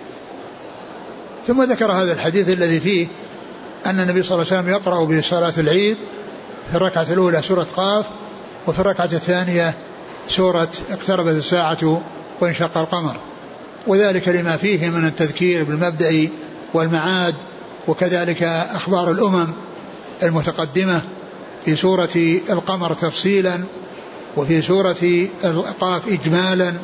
[1.46, 3.06] ثم ذكر هذا الحديث الذي فيه
[3.86, 5.98] أن النبي صلى الله عليه وسلم يقرأ بصلاه العيد
[6.70, 8.06] في الركعة الأولى سورة قاف
[8.66, 9.74] وفي الركعة الثانية
[10.28, 12.02] سورة اقتربت الساعة
[12.44, 13.16] وانشق القمر.
[13.86, 16.28] وذلك لما فيه من التذكير بالمبدأ
[16.74, 17.34] والمعاد
[17.88, 18.42] وكذلك
[18.74, 19.48] أخبار الأمم
[20.22, 21.02] المتقدمة
[21.64, 23.60] في سورة القمر تفصيلا
[24.36, 26.74] وفي سورة القاف إجمالا.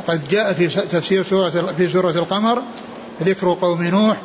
[0.00, 2.62] وقد جاء في تفسير سورة في سورة القمر
[3.22, 4.16] ذكر قوم نوح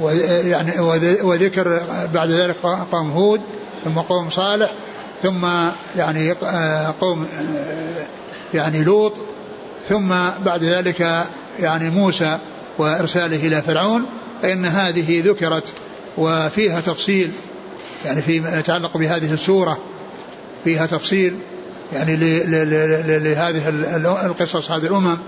[0.00, 0.80] ويعني
[1.22, 1.80] وذكر
[2.14, 2.56] بعد ذلك
[2.92, 3.40] قوم هود
[3.84, 4.72] ثم قوم صالح
[5.22, 5.46] ثم
[5.96, 6.32] يعني
[7.00, 7.26] قوم
[8.54, 9.12] يعني لوط.
[9.88, 10.08] ثم
[10.44, 11.26] بعد ذلك
[11.60, 12.38] يعني موسى
[12.78, 14.06] وإرساله إلى فرعون
[14.42, 15.72] فإن هذه ذكرت
[16.18, 17.30] وفيها تفصيل
[18.04, 19.78] يعني فيما يتعلق بهذه السورة
[20.64, 21.38] فيها تفصيل
[21.92, 22.16] يعني
[23.18, 23.68] لهذه
[24.26, 25.18] القصص هذه الأمم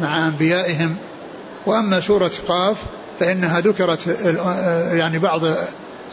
[0.00, 0.96] مع أنبيائهم.
[1.66, 2.76] وأما سورة قاف
[3.20, 4.06] فإنها ذكرت
[4.92, 5.40] يعني بعض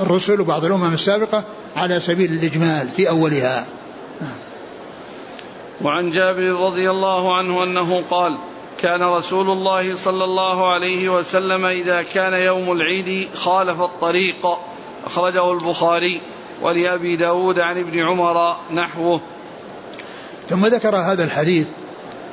[0.01, 1.43] الرسل وبعض الأمم السابقة
[1.75, 3.65] على سبيل الإجمال في أولها.
[5.81, 8.37] وعن جابر رضي الله عنه أنه قال
[8.81, 14.47] كان رسول الله صلى الله عليه وسلم إذا كان يوم العيد خالف الطريق
[15.05, 16.21] أخرجه البخاري
[16.61, 19.21] ولأبي داود عن ابن عمر نحوه.
[20.49, 21.67] ثم ذكر هذا الحديث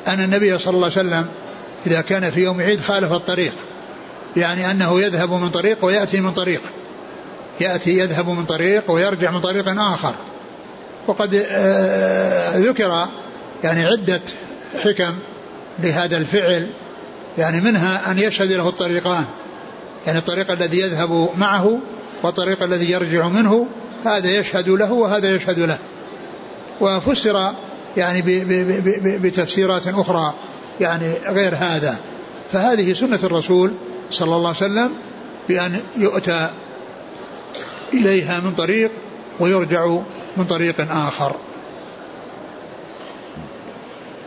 [0.08, 1.26] أن النبي صلى الله عليه وسلم
[1.86, 3.52] إذا كان في يوم عيد خالف الطريق
[4.36, 6.60] يعني أنه يذهب من طريق ويأتي من طريق.
[7.60, 10.14] يأتي يذهب من طريق ويرجع من طريق آخر.
[11.06, 13.06] وقد آه، ذكر
[13.64, 14.20] يعني عدة
[14.84, 15.14] حكم
[15.78, 16.70] لهذا الفعل
[17.38, 19.24] يعني منها أن يشهد له الطريقان
[20.06, 21.78] يعني الطريق الذي يذهب معه
[22.22, 23.66] والطريق الذي يرجع منه
[24.04, 25.78] هذا يشهد له وهذا يشهد له.
[26.80, 27.52] وفسر
[27.96, 28.22] يعني
[29.18, 30.34] بتفسيرات أخرى
[30.80, 31.98] يعني غير هذا.
[32.52, 33.72] فهذه سنة الرسول
[34.10, 34.92] صلى الله عليه وسلم
[35.48, 36.50] بأن يؤتى
[37.94, 38.90] إليها من طريق
[39.40, 39.86] ويرجع
[40.36, 41.36] من طريق آخر.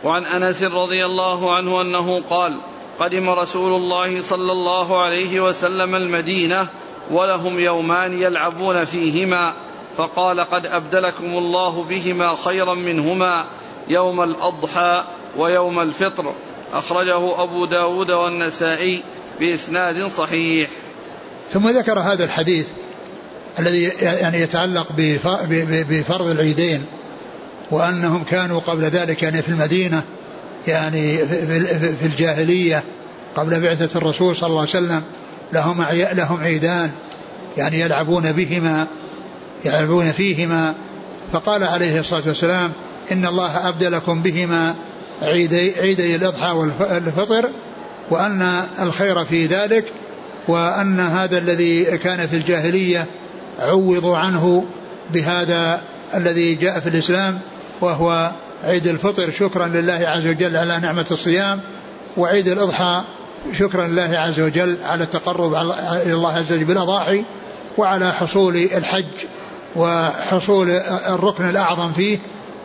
[0.04, 2.58] وعن أنس رضي الله عنه أنه قال
[3.00, 6.68] قدم رسول الله صلى الله عليه وسلم المدينة
[7.10, 9.52] ولهم يومان يلعبون فيهما
[9.96, 13.44] فقال قد أبدلكم الله بهما خيرا منهما
[13.88, 15.04] يوم الأضحى
[15.36, 16.32] ويوم الفطر.
[16.72, 19.02] أخرجه أبو داود والنسائي
[19.40, 20.68] بإسناد صحيح.
[21.52, 22.66] ثم ذكر هذا الحديث
[23.58, 24.86] الذي يعني يتعلق
[25.88, 26.86] بفرض العيدين.
[27.70, 30.02] وأنهم كانوا قبل ذلك يعني في المدينة
[30.66, 31.16] يعني
[32.00, 32.82] في الجاهلية
[33.36, 35.02] قبل بعثة الرسول صلى الله عليه وسلم
[35.52, 36.90] لهم لهم عيدان
[37.56, 38.86] يعني يلعبون بهما
[39.64, 40.74] يلعبون فيهما.
[41.32, 42.72] فقال عليه الصلاة والسلام
[43.12, 44.74] إن الله أبدلكم بهما
[45.22, 47.50] عيدي, عيدي الأضحى والفطر
[48.10, 49.84] وأن الخير في ذلك
[50.48, 53.06] وأن هذا الذي كان في الجاهلية
[53.58, 54.64] عوضوا عنه
[55.12, 55.80] بهذا
[56.14, 57.38] الذي جاء في الإسلام.
[57.84, 58.30] وهو
[58.64, 61.60] عيد الفطر شكرا لله عز وجل على نعمة الصيام
[62.16, 63.02] وعيد الأضحى
[63.52, 67.24] شكرا لله عز وجل على التقرب إلى الله عز وجل بالأضاحي
[67.78, 69.04] وعلى حصول الحج
[69.76, 70.70] وحصول
[71.08, 72.18] الركن الأعظم فيه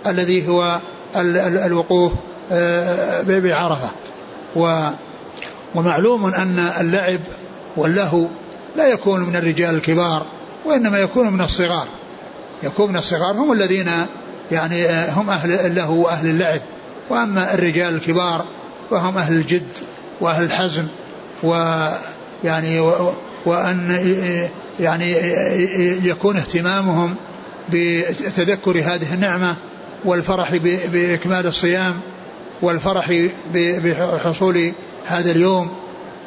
[0.08, 0.80] الذي هو
[1.16, 2.14] الوقوف
[2.52, 3.90] آه، بعرفة.
[5.76, 7.20] ومعلوم أن اللعب
[7.78, 8.26] واللهو
[8.76, 10.26] لا يكون من الرجال الكبار
[10.66, 11.88] وإنما يكون من الصغار.
[12.64, 13.92] يكون من الصغار هم الذين
[14.52, 16.62] يعني آه، هم أهل اللهو وأهل اللعب.
[17.10, 18.46] وأما الرجال الكبار
[18.92, 19.72] فهم أهل الجد
[20.22, 20.88] وأهل الحزم
[21.44, 22.80] ويعني
[23.46, 27.16] وأن آه، يعني آه، يكون اهتمامهم
[27.70, 29.56] بتذكر هذه النعمة
[30.06, 30.56] والفرح
[30.94, 32.00] بإكمال الصيام
[32.62, 34.72] والفرح بحصول
[35.06, 35.70] هذا اليوم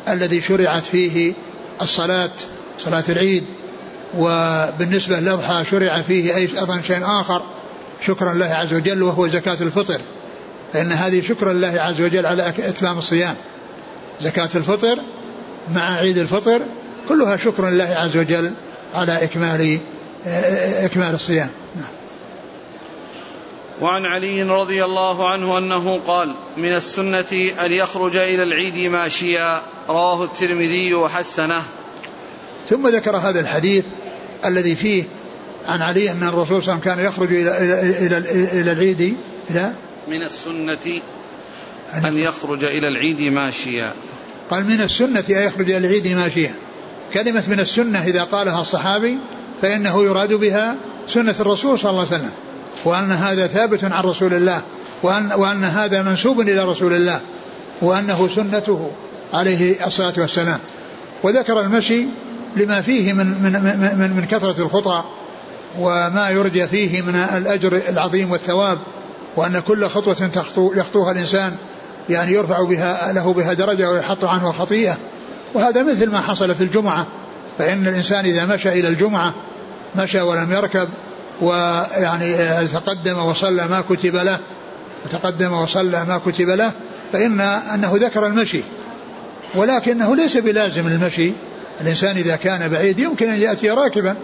[0.08, 1.32] الذي شرعت فيه
[1.82, 2.30] الصلاة
[2.78, 3.44] صلاة العيد.
[4.18, 7.42] وبالنسبة للأضحى شرع فيه أيضا شيء آخر
[8.06, 10.00] شكرا لله عز وجل وهو زكاة الفطر.
[10.72, 13.34] فإن هذه شكرا لله عز وجل على إتمام الصيام.
[14.20, 14.98] زكاة الفطر
[15.74, 16.60] مع عيد الفطر
[17.08, 18.52] كلها شكرا لله عز وجل
[18.94, 19.78] على إكمال
[20.84, 21.48] إكمال الصيام.
[21.76, 21.84] نعم.
[23.80, 30.24] وعن علي رضي الله عنه أنه قال من السنة أن يخرج إلى العيد ماشيا رواه
[30.24, 31.62] الترمذي وحسنه.
[32.68, 33.84] ثم ذكر هذا الحديث
[34.44, 35.04] الذي فيه
[35.68, 39.16] عن علي أن الرسول صلى الله عليه وسلم كان يخرج إلى, إلى, إلى, إلى العيد
[39.50, 39.72] إلى
[40.08, 41.00] من السنة
[41.94, 43.92] أن يخرج إلى العيد ماشيا.
[44.50, 46.54] قال من السنة أن يخرج إلى العيد ماشيا.
[47.14, 49.18] كلمة من السنة إذا قالها الصحابي
[49.62, 50.76] فإنه يراد بها
[51.08, 52.32] سنة الرسول صلى الله عليه وسلم
[52.84, 54.62] وأن هذا ثابت عن رسول الله
[55.02, 57.20] وأن, وأن هذا منسوب إلى رسول الله
[57.82, 58.90] وأنه سنته
[59.32, 60.58] عليه الصلاة والسلام.
[61.22, 62.06] وذكر المشي
[62.56, 63.52] لما فيه من من
[63.98, 65.04] من, من كثرة الخطى
[65.78, 68.78] وما يرجى فيه من الأجر العظيم والثواب
[69.36, 71.56] وأن كل خطوة تخطو يخطوها الإنسان
[72.08, 74.96] يعني يرفع بها له بها درجة ويحط عنه خطيئة.
[75.54, 77.06] وهذا مثل ما حصل في الجمعة
[77.58, 79.34] فإن الإنسان إذا مشى إلى الجمعة
[79.96, 80.88] مشى ولم يركب
[81.40, 84.38] ويعني تقدم وصلى ما كتب له
[85.04, 86.72] وتقدم وصلى ما كتب له
[87.12, 88.62] فإن أنه ذكر المشي.
[89.54, 91.32] ولكنه ليس بلازم المشي.
[91.80, 94.16] الإنسان إذا كان بعيد يمكن أن يأتي راكبا.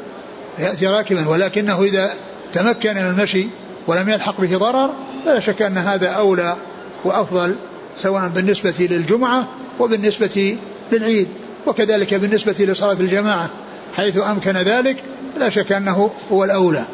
[0.59, 2.11] يأتي راكبا ولكنه إذا
[2.53, 3.47] تمكن من المشي
[3.87, 4.91] ولم يلحق به ضرر
[5.25, 6.57] فلا شك أن هذا أولى
[7.05, 7.55] وأفضل
[8.03, 9.49] سواء بالنسبة للجمعة
[9.81, 10.57] وبالنسبة
[10.93, 11.29] للعيد.
[11.67, 13.51] وكذلك بالنسبة لصلاة الجماعة
[13.97, 14.97] حيث أمكن ذلك
[15.39, 16.85] لا شك أنه هو الأولى.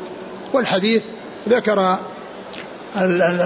[0.52, 1.02] والحديث
[1.48, 1.98] ذكر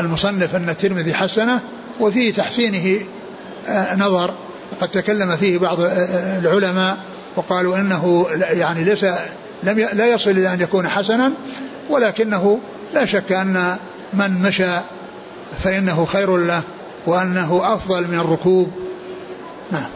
[0.00, 1.60] المصنف أن الترمذي حسنه
[2.00, 3.00] وفي تحسينه
[3.68, 4.34] آه، نظر.
[4.80, 6.98] قد تكلم فيه بعض آه، آه، العلماء
[7.36, 9.06] وقالوا إنه يعني ليس
[9.62, 11.32] لم لا يصل إلى أن يكون حسنا
[11.90, 12.60] ولكنه
[12.94, 13.76] لا شك أن
[14.12, 14.78] من مشى
[15.64, 16.62] فإنه خير له
[17.06, 18.72] وأنه أفضل من الركوب.
[19.70, 19.88] نعم.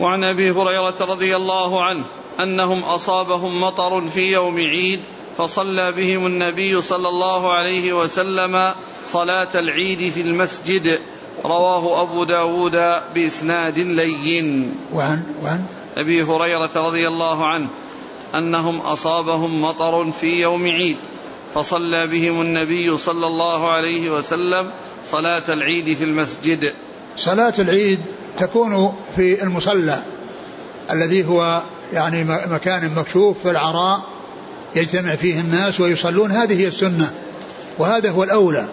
[0.00, 2.04] وعن أبي هريرة رضي الله عنه
[2.40, 5.00] أنهم أصابهم مطر في يوم عيد
[5.36, 8.72] فصلى بهم النبي صلى الله عليه وسلم
[9.06, 10.98] صلاة العيد في المسجد.
[11.44, 12.82] رواه أبو داود
[13.14, 14.74] بإسناد لين.
[14.92, 15.64] وعن, وعن؟
[15.96, 17.68] أبي هريرة رضي الله عنه
[18.34, 20.96] أنهم أصابهم مطر في يوم عيد
[21.54, 24.70] فصلى بهم النبي صلى الله عليه وسلم
[25.04, 26.72] صلاة العيد في المسجد.
[27.16, 28.00] صلاة العيد
[28.38, 29.98] تكون في المصلى
[30.90, 34.00] الذي هو يعني مكان مكشوف في العراء
[34.76, 36.30] يجتمع فيه الناس ويصلون.
[36.30, 37.12] هذه هي السنة
[37.78, 38.66] وهذا هو الأولى.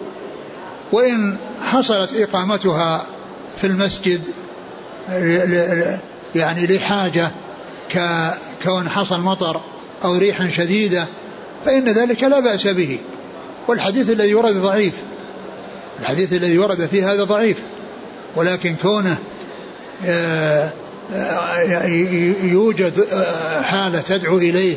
[0.92, 3.06] وإن حصلت إقامتها
[3.60, 4.22] في المسجد
[6.34, 7.30] يعني لحاجة
[7.90, 9.60] ككون حصل مطر
[10.04, 11.06] أو ريح شديدة
[11.64, 12.98] فإن ذلك لا بأس به.
[13.68, 14.94] والحديث الذي ورد ضعيف.
[16.00, 17.62] الحديث الذي ورد فيه هذا ضعيف.
[18.36, 19.18] ولكن كونه
[20.06, 20.72] آه،
[21.14, 21.86] آه،
[22.42, 24.76] يوجد آه، حالة تدعو إليه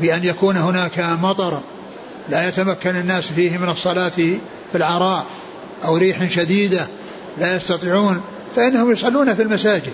[0.00, 1.60] بأن يكون هناك مطر
[2.28, 4.38] لا يتمكن الناس فيه من الصلاة في
[4.74, 5.26] العراء
[5.84, 6.86] أو ريح شديدة
[7.38, 8.20] لا يستطيعون
[8.56, 9.92] فإنهم يصلون في المساجد.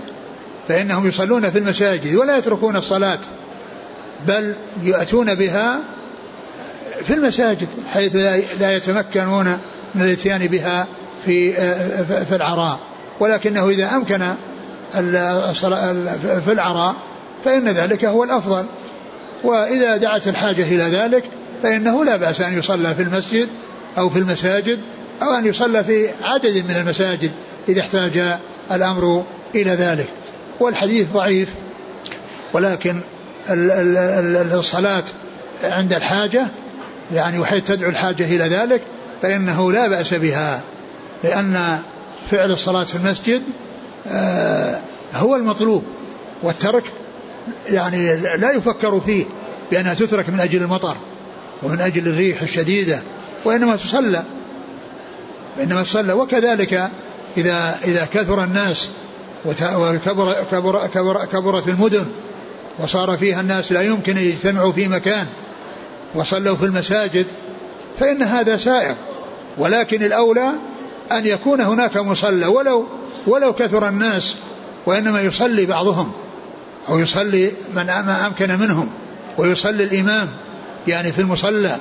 [0.68, 3.18] فإنهم يصلون في المساجد ولا يتركون الصلاة
[4.26, 5.80] بل يأتون بها
[7.04, 8.16] في المساجد حيث
[8.60, 9.58] لا يتمكنون
[9.94, 10.86] من الإتيان بها
[11.24, 11.52] في
[12.24, 12.78] في العراء.
[13.20, 14.34] ولكنه إذا أمكن
[16.44, 16.94] في العراء
[17.44, 18.66] فإن ذلك هو الأفضل.
[19.44, 21.24] وإذا دعت الحاجة إلى ذلك
[21.62, 23.48] فإنه لا بأس أن يصلى في المسجد
[23.98, 24.80] أو في المساجد
[25.22, 27.30] أو أن يصلى في عدد من المساجد
[27.68, 28.38] إذا احتاج
[28.72, 29.24] الأمر
[29.54, 30.08] إلى ذلك.
[30.60, 31.48] والحديث ضعيف
[32.52, 33.00] ولكن
[34.52, 35.04] الصلاة
[35.64, 36.46] عند الحاجة
[37.14, 38.82] يعني وحيث تدعو الحاجة إلى ذلك
[39.22, 40.60] فإنه لا بأس بها
[41.24, 41.78] لأن
[42.30, 43.42] فعل الصلاة في المسجد
[44.08, 44.80] آه،
[45.14, 45.82] هو المطلوب
[46.42, 46.84] والترك
[47.68, 49.24] يعني لا يفكر فيه
[49.70, 50.96] بأنها تترك من أجل المطر
[51.62, 53.02] ومن أجل الريح الشديدة
[53.44, 54.24] وإنما تصلى
[55.58, 56.90] وإنما تصلى وكذلك
[57.36, 58.88] إذا إذا كثر الناس
[59.44, 59.96] وكبر
[60.52, 62.06] كبر كبر كبرت المدن
[62.78, 65.26] وصار فيها الناس لا يمكن أن يجتمعوا في مكان
[66.14, 67.26] وصلوا في المساجد
[68.00, 68.94] فإن هذا سائر
[69.58, 70.50] ولكن الأولى
[71.12, 72.86] أن يكون هناك مصلى ولو
[73.26, 74.36] ولو كثر الناس
[74.86, 76.12] وإنما يصلي بعضهم
[76.88, 78.88] أو يصلي من ما أمكن منهم
[79.38, 80.28] ويصلي الإمام
[80.88, 81.76] يعني في المصلى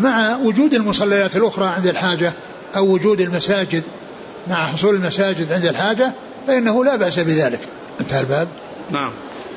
[0.00, 2.32] مع وجود المصليات الأخرى عند الحاجة
[2.76, 3.82] أو وجود المساجد
[4.50, 6.12] مع حصول المساجد عند الحاجة
[6.48, 7.60] فإنه لا بأس بذلك.
[8.00, 8.48] انتهى الباب.
[8.90, 9.12] نعم.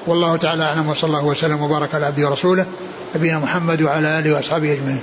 [0.08, 2.66] والله تعالى أعلم وصلى الله وسلم وبارك على عبده ورسوله
[3.16, 5.02] نبينا محمد وعلى آله وأصحابه أجمعين.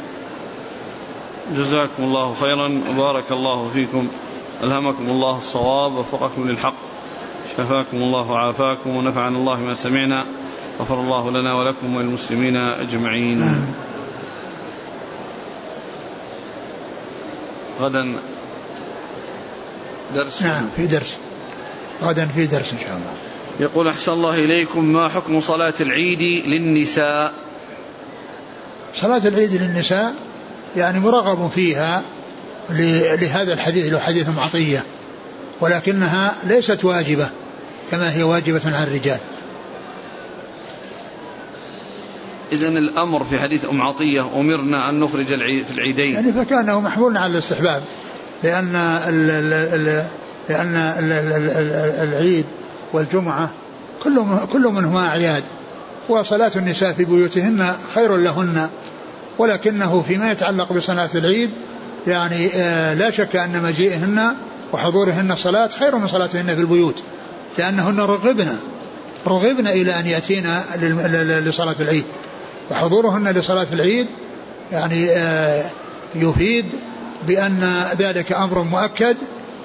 [1.56, 4.08] جزاكم الله خيرا وبارك الله فيكم.
[4.62, 6.74] ألهمكم الله الصواب ووفقكم للحق.
[7.56, 10.24] شفاكم الله وعافاكم ونفعنا الله ما سمعنا
[10.80, 13.66] غفر الله لنا ولكم وللمسلمين أجمعين.
[17.80, 18.14] غدا
[20.14, 20.42] درس.
[20.42, 21.16] نعم في درس.
[22.02, 23.12] غدا في درس إن شاء الله.
[23.60, 27.32] يقول أحسن الله إليكم ما حكم صلاة العيد للنساء؟
[28.94, 30.14] صلاة العيد للنساء
[30.76, 32.02] يعني مرغب فيها
[32.70, 34.82] لهذا الحديث له حديث عطية
[35.60, 37.28] ولكنها ليست واجبة
[37.90, 39.18] كما هي واجبة على الرجال.
[42.52, 45.24] إذا الأمر في حديث أم عطية أمرنا أن نخرج
[45.64, 46.14] في العيدين.
[46.14, 47.82] يعني فكأنه محمول على الاستحباب
[48.42, 50.04] لأن ال ال ال
[50.48, 52.44] لأن ال ال العيد
[52.92, 53.50] والجمعة
[54.02, 55.44] كل كل منهما أعياد
[56.08, 58.68] وصلاة النساء في بيوتهن خير لهن
[59.38, 61.50] ولكنه فيما يتعلق بصلاة العيد
[62.06, 64.34] يعني آه، لا شك أن مجيئهن
[64.72, 67.02] وحضورهن الصلاة خير من صلاتهن في البيوت
[67.58, 68.48] لأنهن رغبن
[69.26, 70.64] رغبن إلى أن يأتينا
[71.40, 72.04] لصلاة العيد
[72.70, 74.06] وحضورهن لصلاة العيد
[74.72, 75.64] يعني آه،
[76.14, 76.66] يفيد
[77.26, 79.16] بأن ذلك أمر مؤكد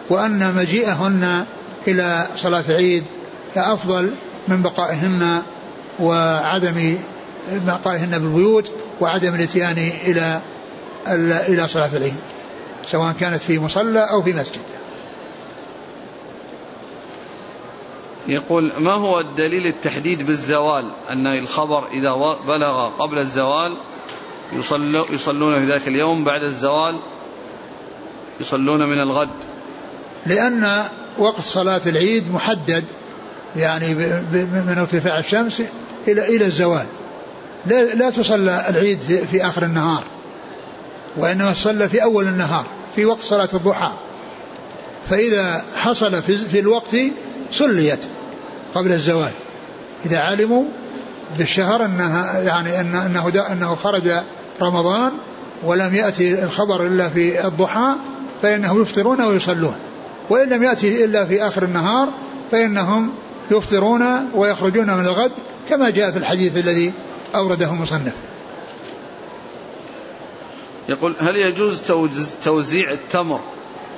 [0.10, 1.46] وأن مجيئهن
[1.88, 3.04] إلى صلاة العيد
[3.56, 4.14] أفضل
[4.48, 5.42] من بقائهن
[6.00, 6.98] وعدم
[7.52, 10.42] بقائهن بالبيوت وعدم الاتيان إلى
[11.48, 12.16] إلى صلاة العيد
[12.86, 14.62] سواء كانت في مصلى أو في مسجد.
[18.28, 22.14] يقول ما هو الدليل التحديد بالزوال؟ أن الخبر إذا
[22.48, 23.78] بلغ قبل الزوال
[25.12, 27.00] يصلون في ذاك اليوم بعد الزوال
[28.42, 29.30] يصلون من الغد.
[30.26, 30.84] لأن
[31.18, 32.84] وقت صلاة العيد محدد
[33.56, 33.94] يعني
[34.34, 35.62] من ارتفاع الشمس
[36.08, 36.86] إلى إلى الزوال.
[37.66, 40.04] لا, لا تصلى العيد في, في آخر النهار
[41.18, 42.66] وإنما تصلى في أول النهار
[42.96, 43.92] في وقت صلاة الضحى.
[45.10, 46.96] فإذا حصل في, في الوقت
[47.52, 48.00] صليت
[48.76, 49.32] قبل الزوال.
[50.06, 50.64] إذا علموا
[51.38, 54.12] بالشهر أنها يعني أنه أنه خرج
[54.62, 55.12] رمضان
[55.64, 57.96] ولم يأتي الخبر إلا في الضحى
[58.42, 59.76] فإنهم يفطرون ويصلون.
[60.30, 62.10] وإن لم يأتي إلا في آخر النهار
[62.52, 63.12] فإنهم
[63.52, 65.32] يفطرون ويخرجون من الغد
[65.70, 66.94] كما جاء في الحديث الذي
[67.36, 68.14] أورده المصنف.
[70.90, 71.82] يقول هل يجوز
[72.44, 73.40] توزيع التمر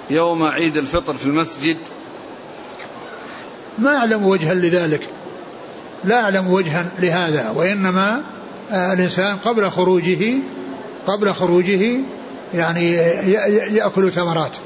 [0.10, 1.78] يوم عيد الفطر في المسجد؟
[3.78, 5.10] ما أعلم وجها لذلك.
[6.04, 8.22] لا أعلم وجها لهذا وإنما
[8.72, 10.34] آه، الإنسان قبل خروجه
[11.08, 12.00] قبل خروجه
[12.54, 12.92] يعني
[13.72, 14.58] يأكل تمرات.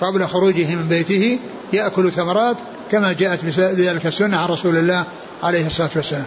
[0.00, 1.38] قبل خروجه من بيته
[1.72, 2.56] يأكل تمرات
[2.90, 5.04] كما جاءت بذلك السنة عن رسول الله
[5.42, 6.26] عليه الصلاة والسلام.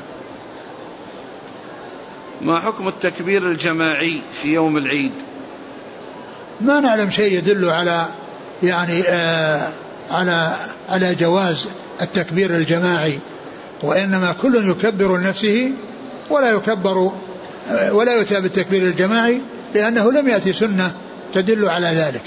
[2.42, 5.12] ما حكم التكبير الجماعي في يوم العيد؟
[6.62, 8.06] ما نعلم شيء يدل على
[8.64, 9.70] يعني آه
[10.12, 10.56] على
[10.90, 11.68] على جواز
[12.02, 13.20] التكبير الجماعي
[13.84, 15.72] وإنما كل يكبر لنفسه
[16.30, 17.12] ولا يكبر
[17.72, 19.42] آه، ولا يؤتى بالتكبير الجماعي
[19.76, 20.92] لأنه لم يأتي سنة
[21.34, 22.22] تدل على ذلك.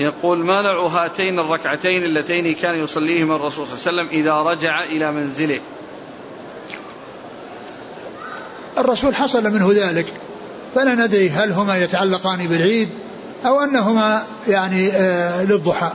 [0.00, 4.84] يقول ما نوع هاتين الركعتين اللتين كان يصليهما الرسول صلى الله عليه وسلم إذا رجع
[4.84, 5.60] إلى منزله.
[8.78, 10.06] الرسول حصل منه ذلك
[10.74, 12.88] فلا ندري هل هما يتعلقان بالعيد
[13.46, 15.92] أو أنهما يعني آه للضحى.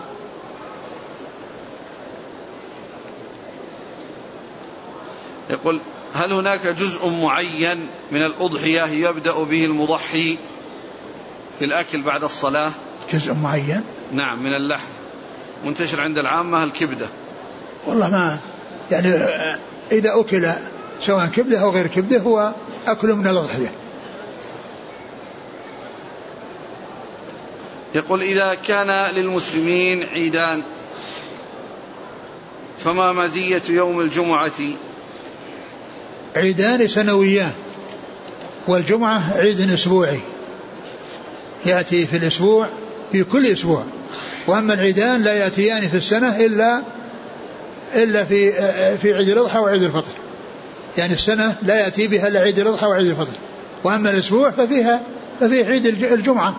[5.50, 5.80] يقول
[6.14, 10.38] هل هناك جزء معين من الأضحية يبدأ به المضحي
[11.60, 12.72] في الأكل بعد الصلاة؟
[13.14, 14.88] جزء معين؟ نعم من اللحم.
[15.66, 17.08] منتشر عند العامة الكبدة.
[17.88, 18.38] والله ما
[18.92, 19.10] يعني
[19.92, 20.50] إذا أكل
[21.02, 22.54] سواء كبدة أو غير كبدة هو
[22.88, 23.72] أكل من الأضحية.
[27.96, 30.64] يقول إذا كان للمسلمين عيدان
[32.80, 34.52] فما مزية يوم الجمعة؟
[36.36, 37.54] عيدان سنويان
[38.68, 40.20] والجمعة عيد أسبوعي.
[41.66, 42.70] يأتي في الأسبوع
[43.16, 43.84] في كل أسبوع.
[44.48, 46.82] وأما العيدان لا يأتيان في السنة إلا
[47.96, 48.52] إلا في
[48.98, 50.12] في عيد الأضحى وعيد الفطر.
[50.98, 53.38] يعني السنة لا يأتي بها إلا عيد الأضحى وعيد الفطر.
[53.84, 55.02] وأما الأسبوع ففيها
[55.40, 56.56] ففيه عيد الجمعة.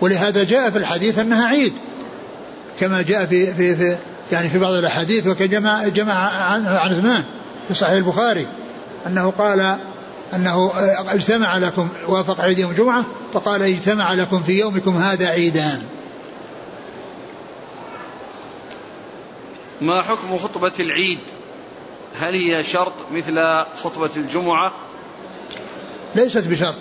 [0.00, 1.72] ولهذا جاء في الحديث أنها عيد.
[2.80, 3.96] كما جاء في في, في
[4.32, 6.14] يعني في بعض الأحاديث وكجمع جمع
[6.52, 7.24] عن عثمان
[7.68, 8.46] في صحيح البخاري
[9.06, 9.76] أنه قال
[10.34, 10.72] أنه
[11.08, 15.82] اجتمع لكم وافق عيد يوم الجمعة فقال اجتمع لكم في يومكم هذا عيدان.
[19.80, 21.18] ما حكم خطبة العيد؟
[22.20, 24.72] هل هي شرط مثل خطبة الجمعة؟
[26.14, 26.74] ليست بشرط.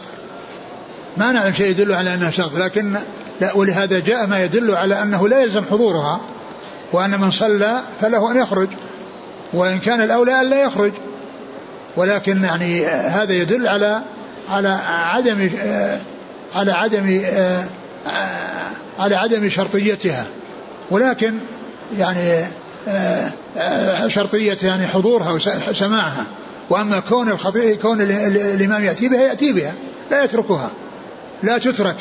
[1.18, 2.98] ما نعلم شيء يدل على أنها شرط لكن
[3.42, 6.22] لا ولهذا جاء ما يدل على أنه لا يلزم حضورها
[6.94, 8.70] وأن من صلى فله أن يخرج
[9.54, 10.92] وإن كان الأولى أن لا يخرج.
[11.98, 14.02] ولكن يعني هذا يدل على
[14.50, 15.50] على عدم
[16.56, 17.22] على عدم
[19.00, 20.26] على عدم شرطيتها.
[20.92, 21.38] ولكن
[21.98, 22.46] يعني
[24.08, 25.32] شرطية يعني حضورها
[25.70, 26.26] وسماعها
[26.70, 29.74] وأما كون الخطيئة كون الإمام يأتي بها يأتي بها.
[30.12, 30.72] لا يتركها.
[31.44, 31.96] لا تترك.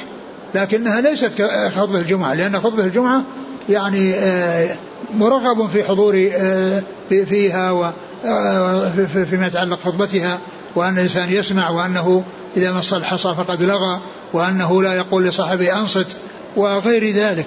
[0.54, 3.22] لكنها ليست كخطبة الجمعة لأن خطبة الجمعة
[3.68, 4.14] يعني
[5.14, 6.12] مرغب في حضور
[7.08, 7.94] فيها
[9.30, 10.38] فيما يتعلق خطبتها
[10.74, 12.24] وأن الإنسان يسمع وأنه
[12.56, 14.00] إذا مس الحصى فقد لغى
[14.32, 16.16] وأنه لا يقول لصاحبه أنصت
[16.56, 17.46] وغير ذلك.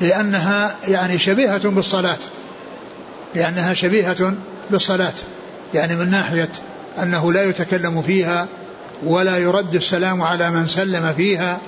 [0.00, 2.18] لأنها يعني شبيهة بالصلاة.
[3.34, 4.34] لأنها شبيهة
[4.70, 5.12] بالصلاة
[5.74, 6.48] يعني من ناحية
[7.02, 8.48] أنه لا يتكلم فيها
[9.02, 11.60] ولا يرد السلام على من سلم فيها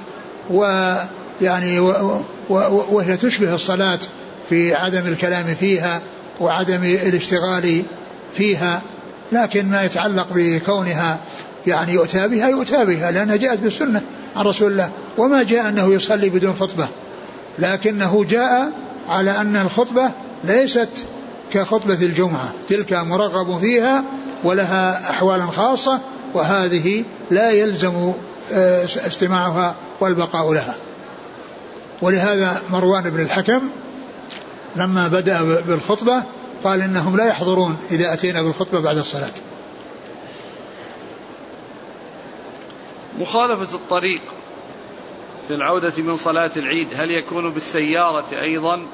[0.51, 1.81] ويعني
[2.91, 3.99] وهي تشبه الصلاة
[4.49, 6.01] في عدم الكلام فيها
[6.41, 7.83] وعدم الاشتغال
[8.37, 8.83] فيها
[9.33, 11.19] لكن ما يتعلق بكونها
[11.67, 14.03] يعني يؤتى بها يؤتى بها لأنها جاءت بالسنة
[14.37, 16.89] عن رسول الله وما جاء أنه يصلي بدون خطبة
[17.59, 18.73] لكنه جاء
[19.09, 20.11] على أن الخطبة
[20.45, 21.07] ليست
[21.53, 24.05] كخطبة الجمعة تلك مرغب فيها
[24.45, 26.01] ولها أحوالا خاصة
[26.35, 28.13] وهذه لا يلزم
[28.53, 30.75] آه، استماعها والبقاء لها.
[32.03, 33.71] ولهذا مروان بن الحكم
[34.77, 36.23] لما بدأ بالخطبة
[36.65, 39.33] قال إنهم لا يحضرون إذا أتينا بالخطبة بعد الصلاة.
[43.19, 44.23] مخالفة الطريق
[45.49, 48.87] في العودة من صلاة العيد هل يكون بالسيارة أيضا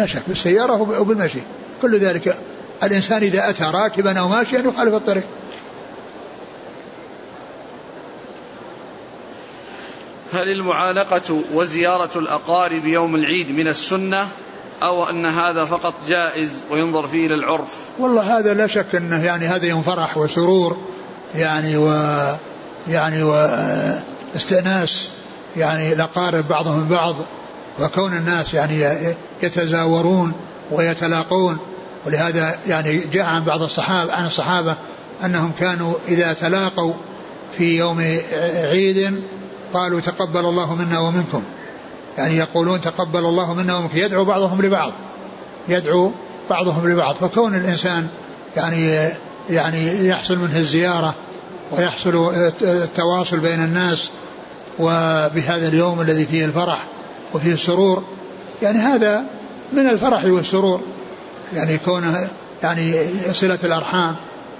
[0.00, 1.40] لا شك بالسيارة أو بالمشي.
[1.82, 2.36] كل ذلك
[2.82, 5.24] الإنسان إذا أتى راكبا أو ماشيا يخالف الطريق.
[10.32, 14.28] هل المعانقة وزيارة الأقارب يوم العيد من السنة
[14.82, 19.46] أو أن هذا فقط جائز وينظر فيه إلى العرف؟ والله هذا لا شك أنه يعني
[19.46, 20.76] هذا يوم فرح وسرور
[21.34, 21.88] يعني و
[22.88, 25.08] يعني واستئناس
[25.56, 27.14] يعني الأقارب بعضهم بعض
[27.80, 28.84] وكون الناس يعني
[29.42, 30.32] يتزاورون
[30.70, 31.58] ويتلاقون.
[32.06, 34.76] ولهذا يعني جاء عن بعض الصحابة عن الصحابة
[35.24, 36.92] أنهم كانوا إذا تلاقوا
[37.58, 38.00] في يوم
[38.70, 39.22] عيد
[39.74, 41.42] قالوا تقبل الله منا ومنكم.
[42.18, 43.96] يعني يقولون تقبل الله منا ومنكم.
[43.96, 44.92] يدعو بعضهم لبعض.
[45.68, 46.12] يدعو
[46.50, 47.14] بعضهم لبعض.
[47.14, 48.08] فكون الإنسان
[48.56, 49.08] يعني
[49.50, 51.14] يعني يحصل منه الزيارة
[51.72, 54.10] ويحصل التواصل بين الناس
[54.78, 56.86] وبهذا اليوم الذي فيه الفرح
[57.34, 58.04] وفيه السرور
[58.62, 59.24] يعني هذا
[59.72, 60.80] من الفرح والسرور.
[61.54, 62.28] يعني كونه
[62.62, 62.94] يعني
[63.32, 64.16] صلة الأرحام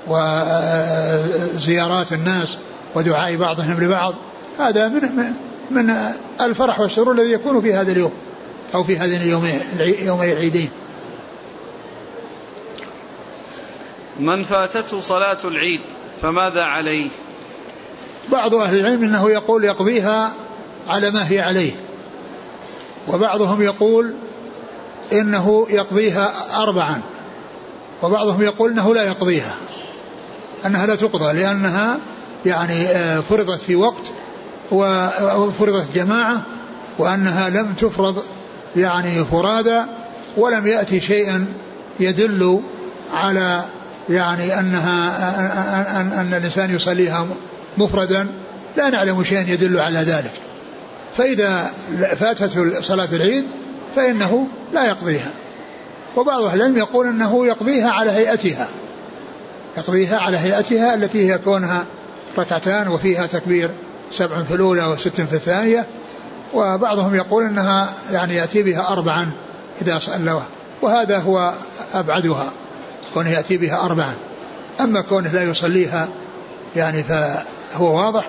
[0.08, 2.56] وزيارات الناس
[2.94, 4.14] ودعاء بعضهم لبعض
[4.58, 5.32] هذا من
[5.70, 5.94] من
[6.40, 8.12] الفرح والسرور الذي يكون في هذا اليوم
[8.74, 9.60] أو في هذين اليومين
[10.06, 10.70] يومي العيدين.
[14.20, 15.80] من فاتته صلاة العيد
[16.22, 17.08] فماذا عليه؟
[18.32, 20.32] بعض أهل العلم أنه يقول يقضيها
[20.88, 21.72] على ما هي عليه.
[23.08, 24.14] وبعضهم يقول
[25.12, 26.32] إنه يقضيها
[26.62, 27.00] أربعا
[28.02, 29.54] وبعضهم يقول إنه لا يقضيها
[30.66, 31.98] أنها لا تقضى لأنها
[32.46, 34.12] يعني آه، فرضت في وقت
[34.72, 36.42] وفرضت جماعة
[36.98, 38.22] وأنها لم تفرض
[38.76, 39.80] يعني فرادى
[40.36, 41.44] ولم يأتي شيء
[42.00, 42.60] يدل
[43.14, 43.64] على
[44.10, 47.26] يعني أنها أن, أن الإنسان يصليها
[47.78, 48.28] مفردا
[48.76, 50.32] لا نعلم شيئا يدل على ذلك.
[51.16, 51.70] فإذا
[52.20, 53.46] فاتته صلاة العيد
[53.96, 55.30] فإنه لا يقضيها.
[56.16, 58.68] وبعض أهل العلم يقول أنه يقضيها على هيئتها
[59.78, 61.84] يقضيها على هيئتها التي هي كونها
[62.38, 63.70] ركعتان وفيها تكبير
[64.12, 65.86] سبع في الأولى وست في الثانية
[66.54, 69.32] وبعضهم يقول أنها يعني يأتي بها أربعا
[69.82, 70.40] إذا صلوا
[70.82, 71.52] وهذا هو
[71.94, 72.52] أبعدها
[73.14, 74.14] كونه يأتي بها أربعا.
[74.80, 76.08] أما كونه لا يصليها
[76.76, 78.28] يعني فهو واضح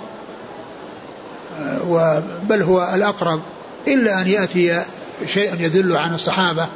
[2.43, 3.41] بل هو الأقرب
[3.88, 4.84] إلا أن يأتي
[5.28, 6.68] شيء يدل عن الصحابة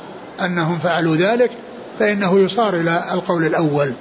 [0.41, 1.51] أنهم فعلوا ذلك
[1.99, 3.93] فإنه يصار إلى القول الأول.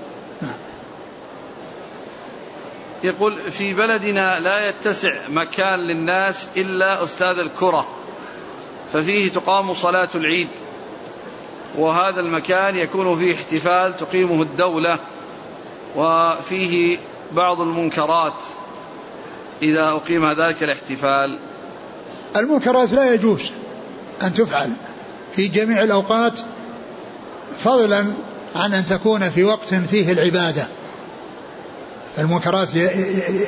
[3.05, 7.87] يقول في بلدنا لا يتسع مكان للناس إلا أستاذ الكرة
[8.93, 10.49] ففيه تقام صلاة العيد
[11.79, 14.99] وهذا المكان يكون فيه احتفال تقيمه الدولة
[15.97, 16.99] وفيه
[17.33, 18.35] بعض المنكرات.
[19.63, 21.39] إذا أقيم ذلك الاحتفال.
[22.37, 23.51] المنكرات لا يجوز
[24.23, 24.71] أن تفعل
[25.37, 26.41] في جميع الأوقات
[27.65, 28.05] فضلا
[28.57, 30.69] عن أن تكون في وقت فيه العبادة.
[32.19, 32.69] المنكرات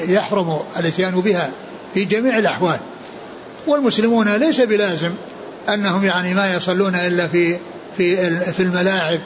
[0.09, 1.51] يحرم الإتيان بها
[1.95, 2.79] في جميع الأحوال.
[3.67, 5.13] والمسلمون ليس بلازم
[5.69, 7.59] أنهم يعني ما يصلون إلا في
[7.97, 9.21] في في الملاعب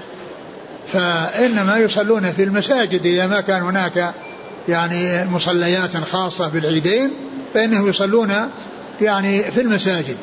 [0.92, 4.14] فإنما يصلون في المساجد إذا ما كان هناك
[4.68, 7.10] يعني مصليات خاصة بالعيدين
[7.54, 8.32] فإنهم يصلون
[9.00, 10.16] يعني في المساجد.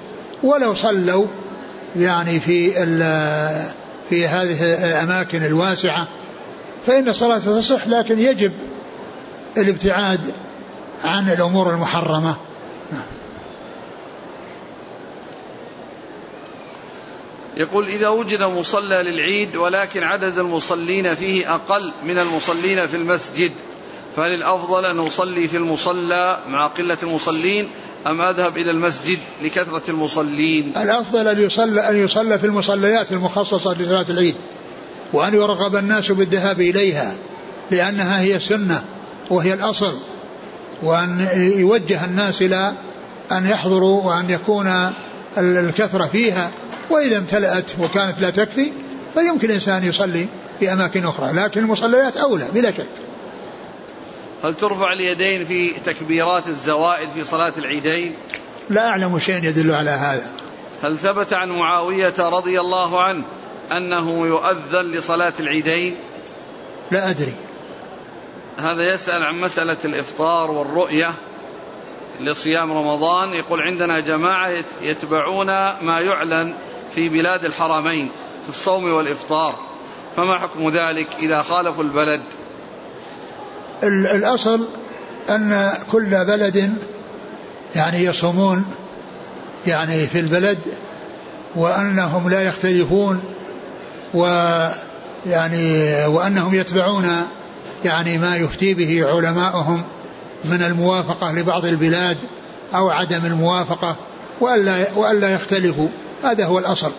[0.44, 1.26] ولو صلوا
[1.96, 2.74] يعني في
[4.10, 6.08] في هذه الأماكن الواسعة
[6.88, 8.52] فإن الصلاة تصح لكن يجب
[9.58, 10.34] الابتعاد
[11.04, 12.36] عن الأمور المحرمة.
[17.58, 23.52] يقول إذا وجد مصلى للعيد ولكن عدد المصلين فيه أقل من المصلين في المسجد
[24.18, 27.68] فهل الأفضل أن أصلي في المصلى مع قلة المصلين
[28.08, 34.06] أم أذهب إلى المسجد لكثرة المصلين؟ الأفضل أن يصلى, أن يصلى في المصليات المخصصة لصلاة
[34.10, 34.36] العيد
[35.14, 37.14] وأن يرغب الناس بالذهاب إليها
[37.72, 38.84] لأنها هي السنة
[39.30, 39.94] وهي الأصل
[40.84, 42.74] وأن يوجه الناس إلى
[43.32, 44.92] أن يحضروا وأن يكون
[45.38, 46.52] الكثرة فيها
[46.90, 48.72] وإذا امتلأت وكانت لا تكفي
[49.14, 50.28] فيمكن الإنسان يصلي
[50.60, 53.07] في أماكن أخرى لكن المصليات أولى بلا شك.
[54.44, 58.16] هل ترفع اليدين في تكبيرات الزوائد في صلاة العيدين؟
[58.70, 60.28] لا أعلم شيء يدل على هذا.
[60.84, 63.26] هل ثبت عن معاوية رضي الله عنه
[63.72, 65.98] أنه يؤذن لصلاة العيدين؟
[66.92, 67.34] لا أدري.
[68.58, 71.14] هذا يسأل عن مسألة الإفطار والرؤية
[72.20, 73.34] لصيام رمضان.
[73.34, 75.48] يقول عندنا جماعة يتبعون
[75.82, 76.54] ما يعلن
[76.92, 78.12] في بلاد الحرمين
[78.44, 79.56] في الصوم والإفطار.
[80.16, 82.22] فما حكم ذلك إذا خالفوا البلد؟
[83.84, 84.68] الأصل
[85.30, 86.74] أن كل بلد
[87.76, 88.66] يعني يصومون
[89.68, 90.60] يعني في البلد
[91.56, 93.20] وأنهم لا يختلفون
[94.14, 97.08] ويعني وأنهم يتبعون
[97.86, 99.84] يعني ما يفتي به علماؤهم
[100.46, 102.18] من الموافقة لبعض البلاد
[102.76, 103.96] أو عدم الموافقة
[104.42, 105.88] وألا, وألا يختلفوا.
[106.24, 106.92] هذا هو الأصل.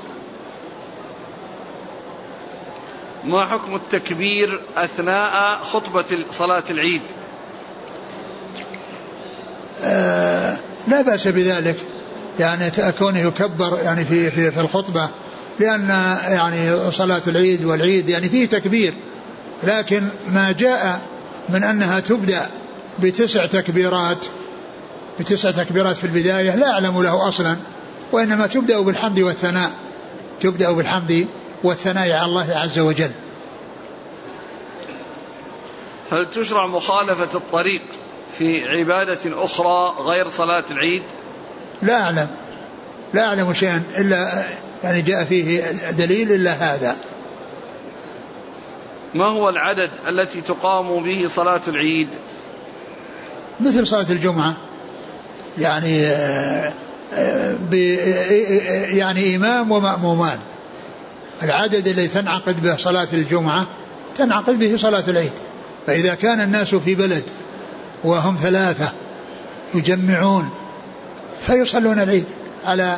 [3.25, 7.03] ما حكم التكبير أثناء خطبة صلاة العيد؟
[9.85, 10.59] آه
[10.89, 11.77] لا بأس بذلك.
[12.41, 15.09] يعني كونه يكبر يعني في في في الخطبة
[15.61, 15.89] لأن
[16.29, 18.95] يعني صلاة العيد والعيد يعني فيه تكبير.
[19.63, 21.01] لكن ما جاء
[21.49, 22.47] من أنها تبدأ
[22.99, 24.27] بتسع تكبيرات
[25.21, 27.57] بتسع تكبيرات في البداية لا أعلم له أصلا
[28.13, 29.71] وإنما تبدأ بالحمد والثناء.
[30.41, 31.27] تبدأ بالحمد
[31.65, 33.11] والثناء على الله عز وجل.
[36.13, 37.83] هل تشرع مخالفة الطريق
[38.39, 41.03] في عبادة أخرى غير صلاة العيد؟
[41.83, 42.29] لا أعلم.
[43.15, 43.83] لا أعلم شيئا.
[43.99, 44.45] إلا
[44.85, 46.97] يعني جاء فيه دليل إلا هذا.
[49.15, 52.09] ما هو العدد التي تقام به صلاة العيد؟
[53.61, 54.57] مثل صلاة الجمعة.
[55.59, 56.73] يعني آه،
[57.15, 57.57] آه،
[58.91, 60.39] يعني إمام ومأمومان.
[61.43, 63.67] العدد الذي تنعقد به صلاة الجمعة
[64.17, 65.33] تنعقد به صلاة العيد.
[65.87, 67.25] فإذا كان الناس في بلد
[68.05, 68.93] وهم ثلاثة
[69.75, 70.51] يجمعون
[71.47, 72.27] فيصلون العيد
[72.65, 72.97] على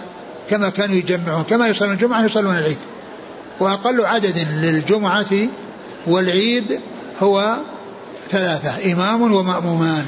[0.50, 1.42] كما كانوا يجمعون.
[1.42, 2.78] كما يصلون الجمعة يصلون العيد.
[3.60, 5.32] وأقل عدد للجمعة
[6.06, 6.80] والعيد
[7.22, 7.56] هو
[8.30, 10.06] ثلاثة إمام ومأمومان.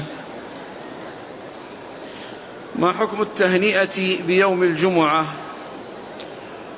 [2.75, 5.25] ما حكم التهنئة بيوم الجمعة؟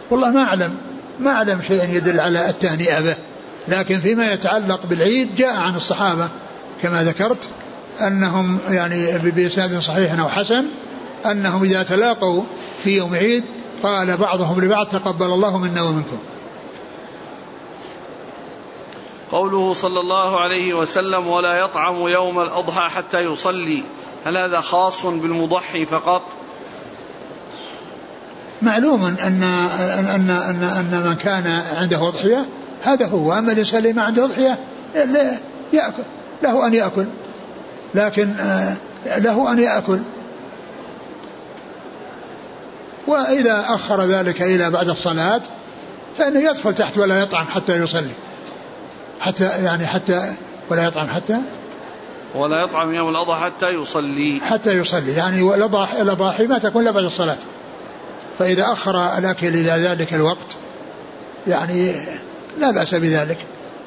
[0.09, 0.77] والله ما أعلم.
[1.19, 3.15] ما أعلم شيئا يدل على التهنئة به.
[3.67, 6.29] لكن فيما يتعلق بالعيد جاء عن الصحابة
[6.81, 7.49] كما ذكرت
[8.01, 10.65] أنهم يعني بإسناد صحيح أو حسن
[11.25, 12.43] أنهم إذا تلاقوا
[12.83, 13.43] في يوم عيد
[13.83, 16.17] قال بعضهم لبعض تقبل الله منا ومنكم.
[19.31, 23.83] قوله صلى الله عليه وسلم ولا يطعم يوم الأضحى حتى يصلي
[24.25, 26.21] هل هذا خاص بالمضحي فقط؟
[28.65, 32.45] معلوم أن أن أن أن, أن من كان عنده أضحية
[32.83, 33.33] هذا هو.
[33.33, 34.59] أما الإنسان اللي ما عنده أضحية
[35.73, 36.03] يأكل.
[36.43, 37.05] له أن يأكل.
[37.95, 38.75] لكن آه،
[39.17, 39.99] له أن يأكل.
[43.07, 45.41] وإذا أخر ذلك إلى بعد الصلاة
[46.17, 48.15] فإنه يدخل تحت ولا يطعم حتى يصلي.
[49.19, 50.33] حتى يعني حتى
[50.69, 51.37] ولا يطعم حتى
[52.35, 54.41] ولا يطعم يوم الأضحى حتى يصلي.
[54.45, 55.11] حتى يصلي.
[55.11, 55.55] يعني
[56.01, 57.37] الأضاحي ما تكون إلا بعد الصلاة.
[58.39, 60.55] فإذا أخر الأكل إلى ذلك الوقت
[61.47, 61.95] يعني
[62.59, 63.37] لا بأس بذلك.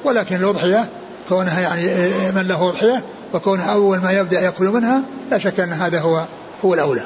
[0.03, 0.89] ولكن الأضحية
[1.29, 1.85] كونها يعني
[2.31, 6.25] من له أضحية وكونها أول ما يبدأ يأكل منها لا شك أن هذا هو
[6.65, 7.03] هو الأولى.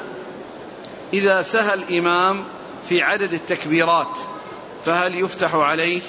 [1.14, 2.44] إذا سهى الإمام
[2.90, 4.18] في عدد التكبيرات
[4.86, 6.02] فهل يفتح عليه؟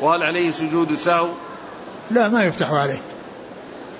[0.00, 1.28] وهل عليه سجود سهو؟
[2.10, 3.00] لا ما يفتح عليه.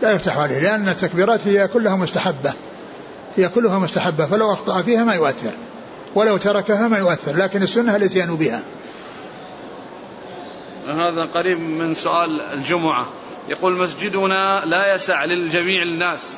[0.03, 2.53] لا يفتح عليه لأن التكبيرات هي كلها مستحبة.
[3.37, 5.53] هي كلها مستحبة فلو أخطأ فيها ما يؤثر.
[6.15, 8.63] ولو تركها ما يؤثر لكن السنة الاتيان بها.
[10.87, 13.07] هذا قريب من سؤال الجمعة.
[13.49, 16.29] يقول مسجدنا لا يسع للجميع الناس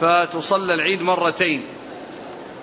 [0.00, 1.64] فتصلى العيد مرتين.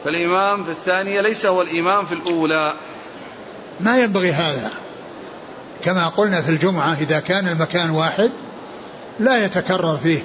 [0.04, 2.74] فالإمام في الثانية ليس هو الإمام في الأولى.
[3.80, 4.72] ما ينبغي هذا.
[5.84, 8.32] كما قلنا في الجمعة إذا كان المكان واحد
[9.20, 10.24] لا يتكرر فيه.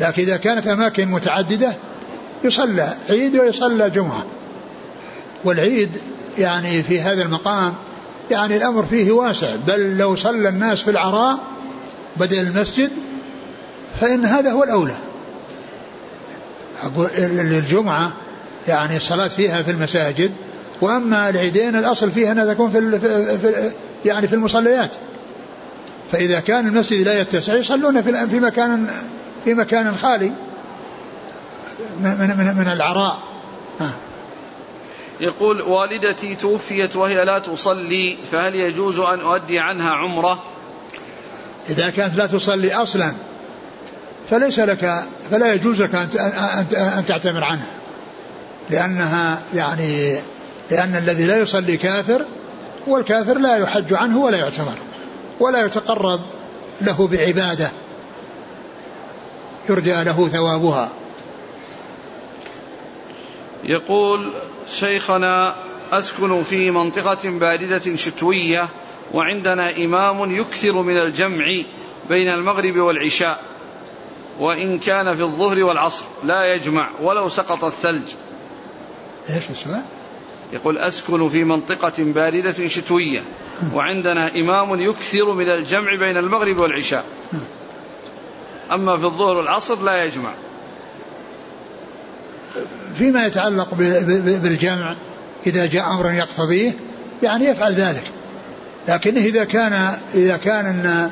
[0.00, 1.76] لكن إذا كانت أماكن متعددة
[2.44, 4.26] يصلى عيد ويصلى جمعة.
[5.44, 5.90] والعيد
[6.38, 7.74] يعني في هذا المقام
[8.30, 9.56] يعني الأمر فيه واسع.
[9.66, 11.38] بل لو صلى الناس في العراء
[12.16, 12.90] بدل المسجد
[14.00, 14.96] فإن هذا هو الأولى.
[16.84, 18.12] أقول الجمعة
[18.68, 20.32] يعني الصلاة فيها في المساجد
[20.80, 23.00] وأما العيدين الأصل فيها أنها تكون في,
[23.38, 23.72] في
[24.04, 24.96] يعني في المصليات.
[26.12, 28.90] فإذا كان المسجد لا يتسع يصلون في في مكان
[29.44, 30.32] في مكان خالي
[32.00, 33.18] من من من العراء.
[33.80, 33.90] ها.
[35.20, 40.42] يقول والدتي توفيت وهي لا تصلي فهل يجوز أن أؤدي عنها عمرة؟
[41.70, 43.12] إذا كانت لا تصلي أصلا
[44.30, 45.94] فليس لك فلا يجوز لك
[46.74, 47.70] أن تعتمر عنها.
[48.70, 50.18] لأنها يعني
[50.70, 52.24] لأن الذي لا يصلي كافر
[52.86, 54.78] والكافر لا يحج عنه ولا يعتمر
[55.40, 56.20] ولا يتقرب
[56.80, 57.70] له بعبادة
[59.68, 60.90] يرجى له ثوابها.
[63.70, 64.30] يقول
[64.74, 65.54] شيخنا
[65.92, 68.68] أسكن في منطقة باردة شتوية
[69.12, 71.52] وعندنا إمام يكثر من الجمع
[72.08, 73.42] بين المغرب والعشاء
[74.40, 78.14] وإن كان في الظهر والعصر لا يجمع ولو سقط الثلج.
[79.28, 79.82] إيش السؤال؟
[80.52, 83.22] يقول أسكن في منطقة باردة شتوية
[83.74, 87.04] وعندنا إمام يكثر من الجمع بين المغرب والعشاء.
[88.72, 90.34] أما في الظهر والعصر لا يجمع.
[92.98, 93.74] فيما يتعلق
[94.42, 94.96] بالجمع
[95.46, 96.72] إذا جاء أمر يقتضيه
[97.22, 98.04] يعني يفعل ذلك.
[98.88, 101.10] لكنه إذا كان إذا كان أن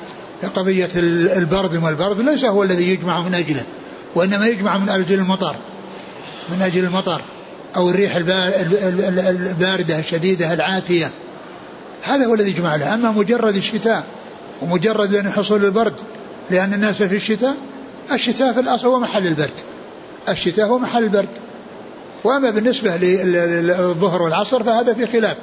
[0.56, 0.88] قضية
[1.36, 3.62] البرد والبرد ليس هو الذي يجمع من أجله
[4.14, 5.56] وإنما يجمع من أجل المطر
[6.50, 7.20] من أجل المطر
[7.76, 11.10] أو الريح الباردة الشديدة العاتية.
[12.02, 14.04] هذا هو الذي يجمع له أما مجرد الشتاء
[14.62, 15.94] ومجرد حصول البرد
[16.50, 17.56] لأن الناس في الشتاء
[18.12, 19.50] الشتاء في الأصل هو محل البرد.
[20.28, 21.28] الشتاء هو محل البرد.
[22.24, 25.36] وأما بالنسبة للظهر والعصر فهذا في خلاف.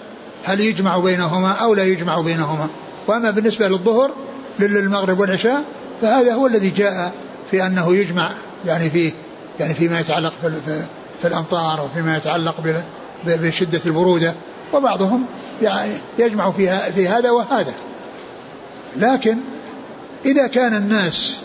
[0.43, 2.67] هل يجمع بينهما أو لا يجمع بينهما؟
[3.07, 4.11] وأما بالنسبة للظهر
[4.59, 5.63] للمغرب والعشاء
[6.01, 7.11] فهذا هو الذي جاء
[7.51, 8.32] في أنه يجمع
[8.65, 9.11] يعني فيه
[9.59, 10.61] يعني فيما يتعلق في,
[11.21, 12.55] في الأمطار وفيما يتعلق
[13.26, 14.34] بشدة البرودة.
[14.73, 15.26] وبعضهم
[15.61, 17.73] يعني يجمع فيها في هذا وهذا.
[18.97, 19.38] لكن
[20.26, 21.38] إذا كان الناس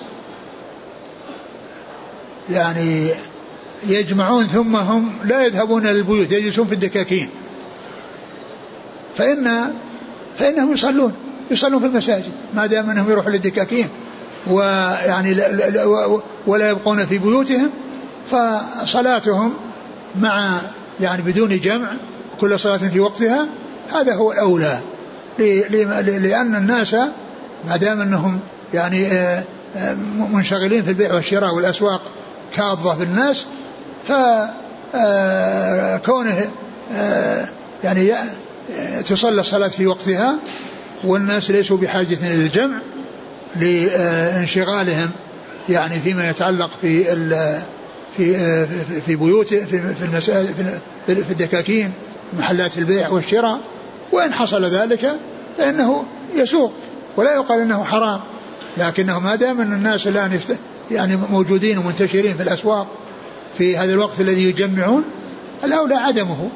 [2.51, 3.11] يعني
[3.89, 7.29] يجمعون ثم هم لا يذهبون إلى البيوت يجلسون في الدكاكين.
[9.17, 9.73] فإن
[10.39, 11.13] فإنهم يصلون
[11.51, 12.33] يصلون في المساجد.
[12.55, 13.89] ما دام أنهم يروحون للدكاكين
[14.47, 15.37] ويعني
[16.47, 17.71] ولا يبقون في بيوتهم
[18.31, 19.55] فصلاتهم
[20.21, 20.59] مع
[21.01, 21.93] يعني بدون جمع
[22.41, 23.47] كل صلاة في وقتها
[23.93, 24.79] هذا هو الأولى.
[25.39, 26.95] لأن الناس
[27.69, 28.41] ما دام أنهم
[28.75, 29.45] يعني آه،
[29.77, 29.95] آه،
[30.33, 32.03] منشغلين في البيع والشراء والأسواق
[32.57, 33.47] كاظة في الناس
[34.93, 36.51] فكونه
[36.95, 37.49] آه،
[37.85, 38.13] يعني
[39.07, 40.39] تصلى الصلاة في وقتها
[41.05, 42.81] والناس ليسوا بحاجة إلى الجمع
[43.57, 45.11] لانشغالهم
[45.69, 47.05] يعني فيما يتعلق في
[48.17, 48.67] في
[49.07, 50.21] في بيوت في في
[51.07, 51.93] في الدكاكين
[52.39, 53.61] محلات البيع والشراء
[54.13, 55.13] وإن حصل ذلك
[55.59, 56.05] فإنه
[56.37, 56.73] يسوق
[57.17, 58.21] ولا يقال إنه حرام.
[58.77, 60.41] لكنه ما دام أن الناس الآن
[60.91, 62.87] يعني موجودين ومنتشرين في الأسواق
[63.59, 65.05] في هذا الوقت الذي يجمعون
[65.65, 66.51] الاولى عدمه.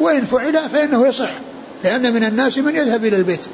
[0.00, 1.30] وإن فعل فإنه يصح
[1.84, 3.46] لأن من الناس من يذهب إلى البيت.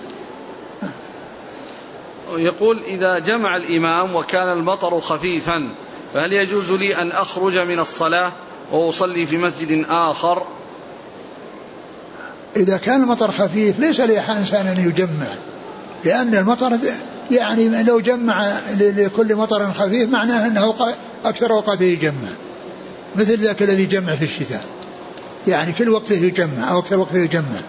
[2.36, 5.68] يقول إذا جمع الإمام وكان المطر خفيفا
[6.14, 8.32] فهل يجوز لي أن أخرج من الصلاة
[8.72, 10.46] وأصلي في مسجد آخر؟
[12.56, 15.26] إذا كان المطر خفيف ليس لإنسان أن يجمع
[16.04, 16.78] لأن المطر
[17.30, 20.74] يعني لو جمع لكل مطر خفيف معناه أنه
[21.24, 22.30] أكثر أوقاته يجمع.
[23.16, 24.64] مثل ذاك الذي يجمع في الشتاء.
[25.48, 27.60] يعني كل وقته يجمع أو أكثر وقته يجمع.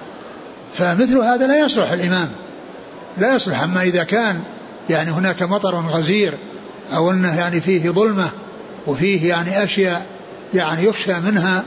[0.73, 2.29] فمثل هذا لا يصلح الإمام.
[3.17, 3.63] لا يصلح.
[3.63, 4.39] أما إذا كان
[4.89, 6.33] يعني هناك مطر غزير
[6.95, 8.29] أو أنه يعني فيه ظلمة
[8.87, 10.05] وفيه يعني أشياء
[10.53, 11.63] يعني يخشى منها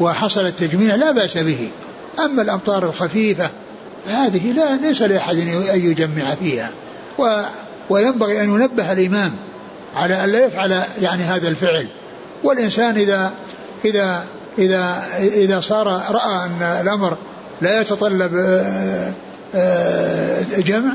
[0.00, 1.68] وحصل التجميع لا بأس به.
[2.24, 3.50] أما الأمطار الخفيفة
[4.08, 6.70] هذه لا ليس لأحد أن يجمع فيها.
[7.22, 7.42] و
[7.90, 9.32] وينبغي أن ينبه الإمام
[9.96, 11.86] على أن لا يفعل يعني هذا الفعل.
[12.44, 13.32] والإنسان إذا
[13.84, 14.24] إذا
[14.58, 17.16] إذا إذا صار رأى أن الأمر
[17.60, 19.12] لا يتطلب آه،
[19.54, 20.92] آه، جمع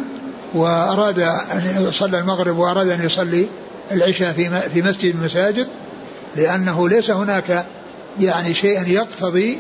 [0.54, 3.48] وأراد أن يصلي المغرب وأراد أن يصلي
[3.92, 5.68] العشاء في في مسجد المساجد
[6.36, 7.66] لأنه ليس هناك
[8.20, 9.60] يعني شيء يقتضي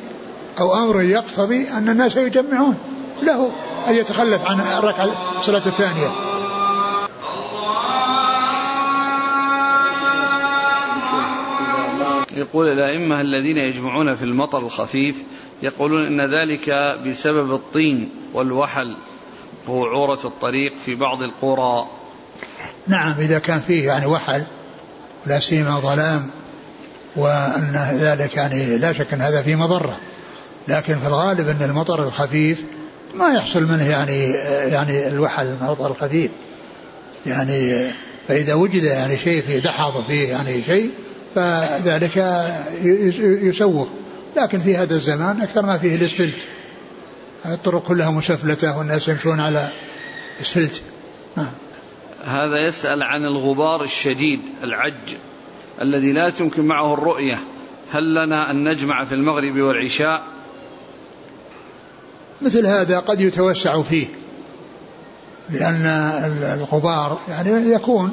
[0.59, 2.75] أو أمر يقتضي أن الناس يجمعون.
[3.23, 3.49] له
[3.87, 6.26] أن يتخلف عن الركعة الصلاة الثانية.
[12.37, 15.15] يقول الأئمة الذين يجمعون في المطر الخفيف
[15.63, 16.69] يقولون إن ذلك
[17.07, 18.97] بسبب الطين والوحل
[19.67, 21.87] وعورة الطريق في بعض القرى.
[22.87, 24.43] نعم إذا كان فيه يعني وحل
[25.25, 26.29] لا سيما ظلام
[27.15, 29.97] وأن ذلك يعني لا شك أن هذا فيه مضرة.
[30.67, 32.63] لكن في الغالب أن المطر الخفيف
[33.13, 34.31] ما يحصل منه يعني
[34.71, 36.31] يعني الوحل المطر الخفيف.
[37.25, 37.91] يعني
[38.27, 40.91] فإذا وجد يعني شيء فيه دحض وفيه يعني شيء
[41.37, 42.45] فذلك
[43.43, 43.89] يسوق.
[44.37, 46.47] لكن في هذا الزمان أكثر ما فيه الاسفلت
[47.45, 49.69] الطرق كلها مسفلتة والناس يمشون على
[50.41, 50.83] اسفلت
[51.35, 51.51] نعم
[52.25, 55.15] هذا يسأل عن الغبار الشديد العج
[55.81, 57.39] الذي لا تمكن معه الرؤية.
[57.91, 60.23] هل لنا أن نجمع في المغرب والعشاء؟
[62.41, 64.07] مثل هذا قد يتوسع فيه
[65.49, 65.85] لأن
[66.59, 68.11] الغبار يعني يكون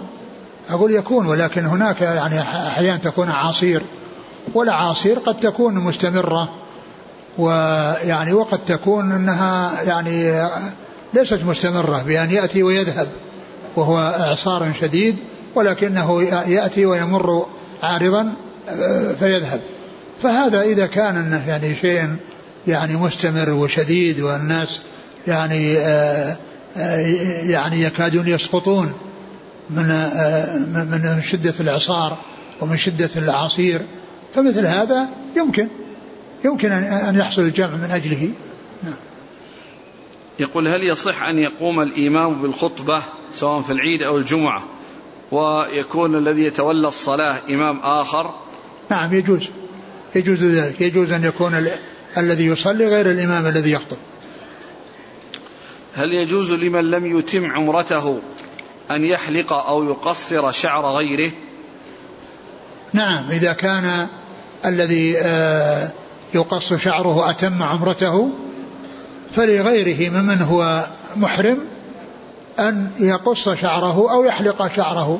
[0.70, 3.82] أقول يكون ولكن هناك يعني أحيانا تكون أعاصير
[4.54, 6.48] والأعاصير قد تكون مستمرة
[7.38, 10.48] ويعني وقد تكون أنها يعني
[11.14, 13.08] ليست مستمرة بأن يأتي ويذهب
[13.76, 15.16] وهو إعصار شديد
[15.54, 17.46] ولكنه يأتي ويمر
[17.82, 18.34] عارضا
[19.18, 19.60] فيذهب.
[20.22, 22.16] فهذا إذا كان يعني شيء
[22.66, 24.80] يعني مستمر وشديد والناس
[25.26, 26.36] يعني آه،
[26.76, 26.98] آه،
[27.42, 28.92] يعني يكادون يسقطون.
[29.70, 32.18] من آه، من شدة الإعصار
[32.60, 33.80] ومن شدة الأعاصير
[34.34, 35.68] فمثل هذا يمكن
[36.44, 38.30] يمكن أن يحصل الجمع من أجله.
[38.82, 38.94] نعم.
[40.38, 43.02] يقول هل يصح أن يقوم الإمام بالخطبة
[43.34, 44.62] سواء في العيد أو الجمعة
[45.32, 48.34] ويكون الذي يتولى الصلاة إمام آخر؟
[48.90, 49.48] نعم يجوز.
[50.16, 50.80] يجوز ذلك.
[50.80, 51.70] يجوز أن يكون ال...
[52.16, 53.96] الذي يصلي غير الإمام الذي يخطب.
[55.94, 58.20] هل يجوز لمن لم يتم عمرته
[58.90, 61.30] أن يحلق أو يقصر شعر غيره؟
[62.92, 64.06] نعم إذا كان
[64.66, 65.90] الذي آه،
[66.34, 68.30] يقص شعره أتم عمرته
[69.36, 71.58] فلغيره ممن هو محرم
[72.58, 75.18] أن يقص شعره أو يحلق شعره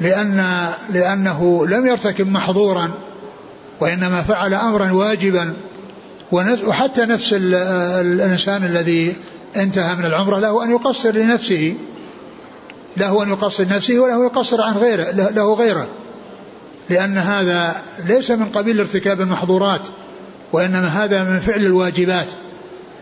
[0.00, 2.90] لأن لأنه لم يرتكب محظورا
[3.80, 5.54] وإنما فعل أمرا واجبا
[6.32, 9.16] وحتى نفس الإنسان الذي
[9.56, 11.74] انتهى من العمرة له أن يقصر لنفسه.
[12.96, 15.88] له أن يقصر نفسه وله يقصر عن غيره له غيره.
[16.90, 17.76] لأن هذا
[18.06, 19.80] ليس من قبيل ارتكاب المحظورات
[20.52, 22.32] وإنما هذا من فعل الواجبات.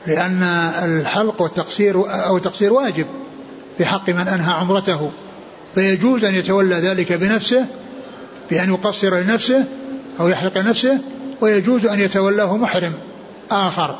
[0.07, 0.43] لأن
[0.83, 3.07] الحلق والتقصير أو التقصير واجب
[3.79, 5.11] في حق من أنهى عمرته.
[5.75, 7.67] فيجوز أن يتولى ذلك بنفسه
[8.51, 9.65] بأن يقصر لنفسه
[10.21, 10.99] أو يحلق نفسه
[11.41, 12.93] ويجوز أن يتولاه محرم
[13.51, 13.99] آخر.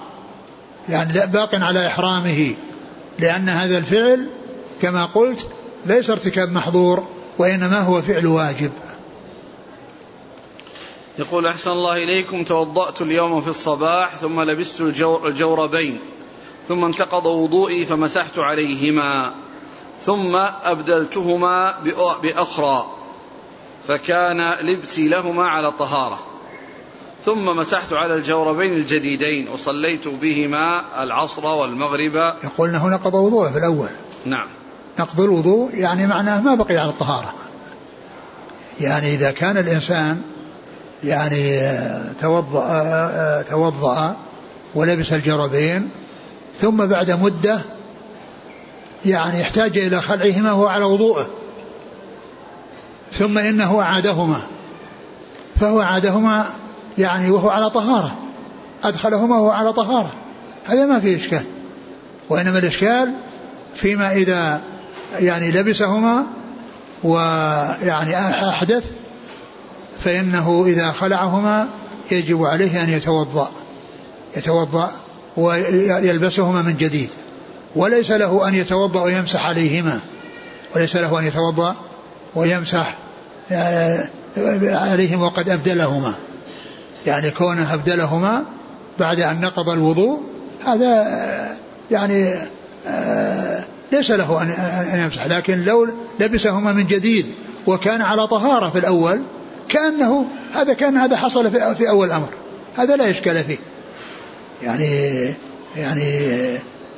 [0.89, 2.55] يعني باق على إحرامه.
[3.19, 4.27] لأن هذا الفعل
[4.83, 5.47] كما قلت
[5.87, 7.07] ليس ارتكاب محظور
[7.39, 8.73] وإنما هو فعل واجب.
[11.19, 14.81] يقول أحسن الله إليكم توضأت اليوم في الصباح ثم لبست
[15.25, 16.01] الجوربين
[16.69, 19.35] ثم انتقض وضوئي فمسحت عليهما
[20.01, 21.75] ثم أبدلتهما
[22.23, 22.87] بأخرى
[23.89, 26.19] فكان لبسي لهما على طهارة
[27.25, 32.35] ثم مسحت على الجوربين الجديدين وصليت بهما العصر والمغرب.
[32.45, 33.89] يقول انه نقض وضوءه في الأول.
[34.25, 34.49] نعم.
[34.99, 37.33] نقض الوضوء يعني معناه ما بقي على الطهارة.
[38.81, 40.23] يعني إذا كان الإنسان
[41.05, 41.61] يعني
[42.21, 44.17] توضأ توضأ
[44.75, 45.89] ولبس الجربين
[46.61, 47.61] ثم بعد مدة
[49.07, 51.27] يعني احتاج إلى خلعهما وهو على وضوءه
[53.13, 54.43] ثم إنه أعادهما
[55.61, 56.47] فهو أعادهما
[56.99, 58.17] يعني وهو على طهارة
[58.85, 60.13] أدخلهما وهو على طهارة
[60.67, 61.45] هذا ما فيه إشكال
[62.29, 63.15] وإنما الإشكال
[63.75, 64.61] فيما إذا
[65.19, 66.27] يعني لبسهما
[67.05, 68.85] ويعني أحدث
[70.05, 71.69] فإنه إذا خلعهما
[72.11, 73.51] يجب عليه أن يتوضأ
[74.37, 74.91] يتوضأ
[75.37, 77.09] ويلبسهما من جديد
[77.77, 80.01] وليس له أن يتوضأ ويمسح عليهما
[80.77, 81.77] وليس له أن يتوضأ
[82.35, 82.97] ويمسح
[83.53, 84.09] آه،
[84.63, 86.15] عليهما وقد أبدلهما
[87.07, 88.45] يعني كونه أبدلهما
[88.99, 90.21] بعد أن نقض الوضوء
[90.67, 91.57] هذا آه،
[91.91, 92.35] يعني
[92.87, 95.89] آه، ليس له أن يمسح لكن لو
[96.21, 97.27] لبسهما من جديد
[97.67, 99.23] وكان على طهارة في الأول
[99.69, 102.29] كأنه هذا كان هذا حصل في أول الأمر.
[102.77, 103.59] هذا لا إشكال فيه.
[104.63, 105.35] يعني
[105.77, 106.19] يعني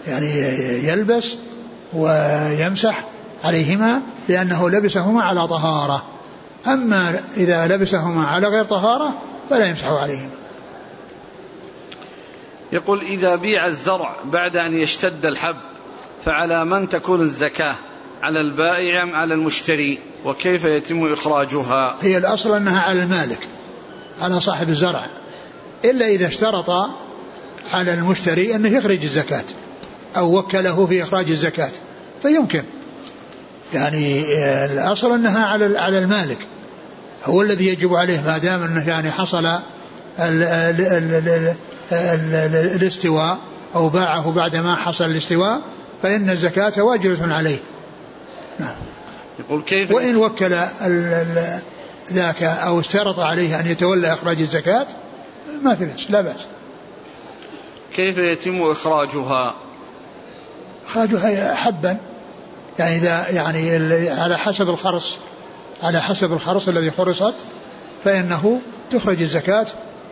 [0.06, 0.30] يعني
[0.88, 1.36] يلبس
[1.92, 3.04] ويمسح
[3.44, 6.04] عليهما لأنه لبسهما على طهارة.
[6.66, 9.14] أما إذا لبسهما على غير طهارة
[9.50, 10.30] فلا يمسح عليهما.
[12.72, 15.73] يقول إذا بيع الزرع بعد أن يشتد الحب
[16.24, 17.74] فعلى من تكون الزكاة؟
[18.22, 23.48] على البائع أم على المشتري؟ وكيف يتم إخراجها؟ هي الأصل أنها على المالك
[24.20, 25.06] على صاحب الزرع.
[25.84, 26.70] إلا إذا اشترط
[27.72, 29.44] على المشتري أنه يخرج الزكاة
[30.16, 31.70] أو وكله في إخراج الزكاة
[32.22, 32.64] فيمكن.
[33.74, 34.24] يعني
[34.64, 36.38] الأصل أنها على على المالك.
[37.24, 39.62] هو الذي يجب عليه ما دام أنه يعني حصل ال
[40.18, 41.54] ال ال
[41.92, 43.38] ال الاستواء
[43.74, 45.60] أو باعه بعد ما حصل الاستواء
[46.04, 47.58] فإن الزكاة واجبة عليه.
[48.58, 48.74] نعم.
[49.38, 50.56] يقول كيف وإن وكل
[52.12, 54.86] ذاك أو اشترط عليه أن يتولى إخراج الزكاة
[55.62, 56.46] ما في بأس لا بأس.
[57.94, 59.54] كيف يتم إخراجها؟
[60.86, 61.96] إخراجها حبا.
[62.78, 63.78] يعني إذا يعني
[64.10, 65.18] على حسب الخرص
[65.82, 67.34] على حسب الخرص الذي خرصت
[68.04, 69.66] فإنه تخرج الزكاة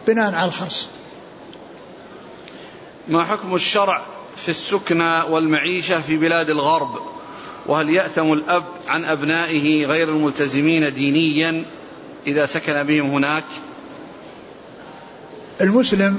[0.06, 0.88] بناء على الخرص.
[3.08, 4.02] ما حكم الشرع
[4.36, 6.90] في السكنى والمعيشة في بلاد الغرب
[7.66, 11.64] وهل يأثم الأب عن أبنائه غير الملتزمين دينيا
[12.26, 13.44] إذا سكن بهم هناك؟
[15.60, 16.18] المسلم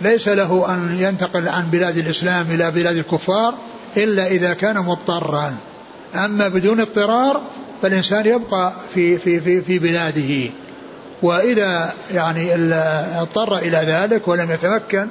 [0.00, 3.54] ليس له أن ينتقل عن بلاد الإسلام إلى بلاد الكفار
[3.96, 5.56] إلا إذا كان مضطرا.
[6.14, 7.42] أما بدون اضطرار
[7.82, 10.50] فالإنسان يبقى في في في في بلاده.
[11.22, 12.54] وإذا يعني
[13.20, 15.08] اضطر إلى ذلك ولم يتمكن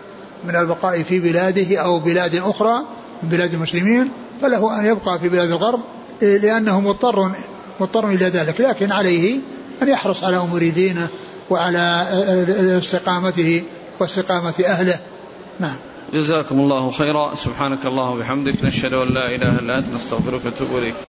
[0.47, 2.75] من البقاء في بلاده أو بلاد أخرى
[3.23, 5.79] من بلاد المسلمين فله أن يبقى في بلاد الغرب
[6.21, 7.31] لأنه مضطر
[7.79, 9.39] مضطر إلى ذلك لكن عليه
[9.81, 11.07] أن يحرص على أمور دينه
[11.49, 12.05] وعلى
[12.77, 13.63] استقامته
[13.99, 14.99] واستقامة أهله.
[15.59, 15.75] نعم.
[16.13, 17.35] جزاكم الله خيرا.
[17.35, 21.12] سبحانك الله وبحمدك نشهد أن لا إله إلا أنت نستغفرك ونتوب إليك.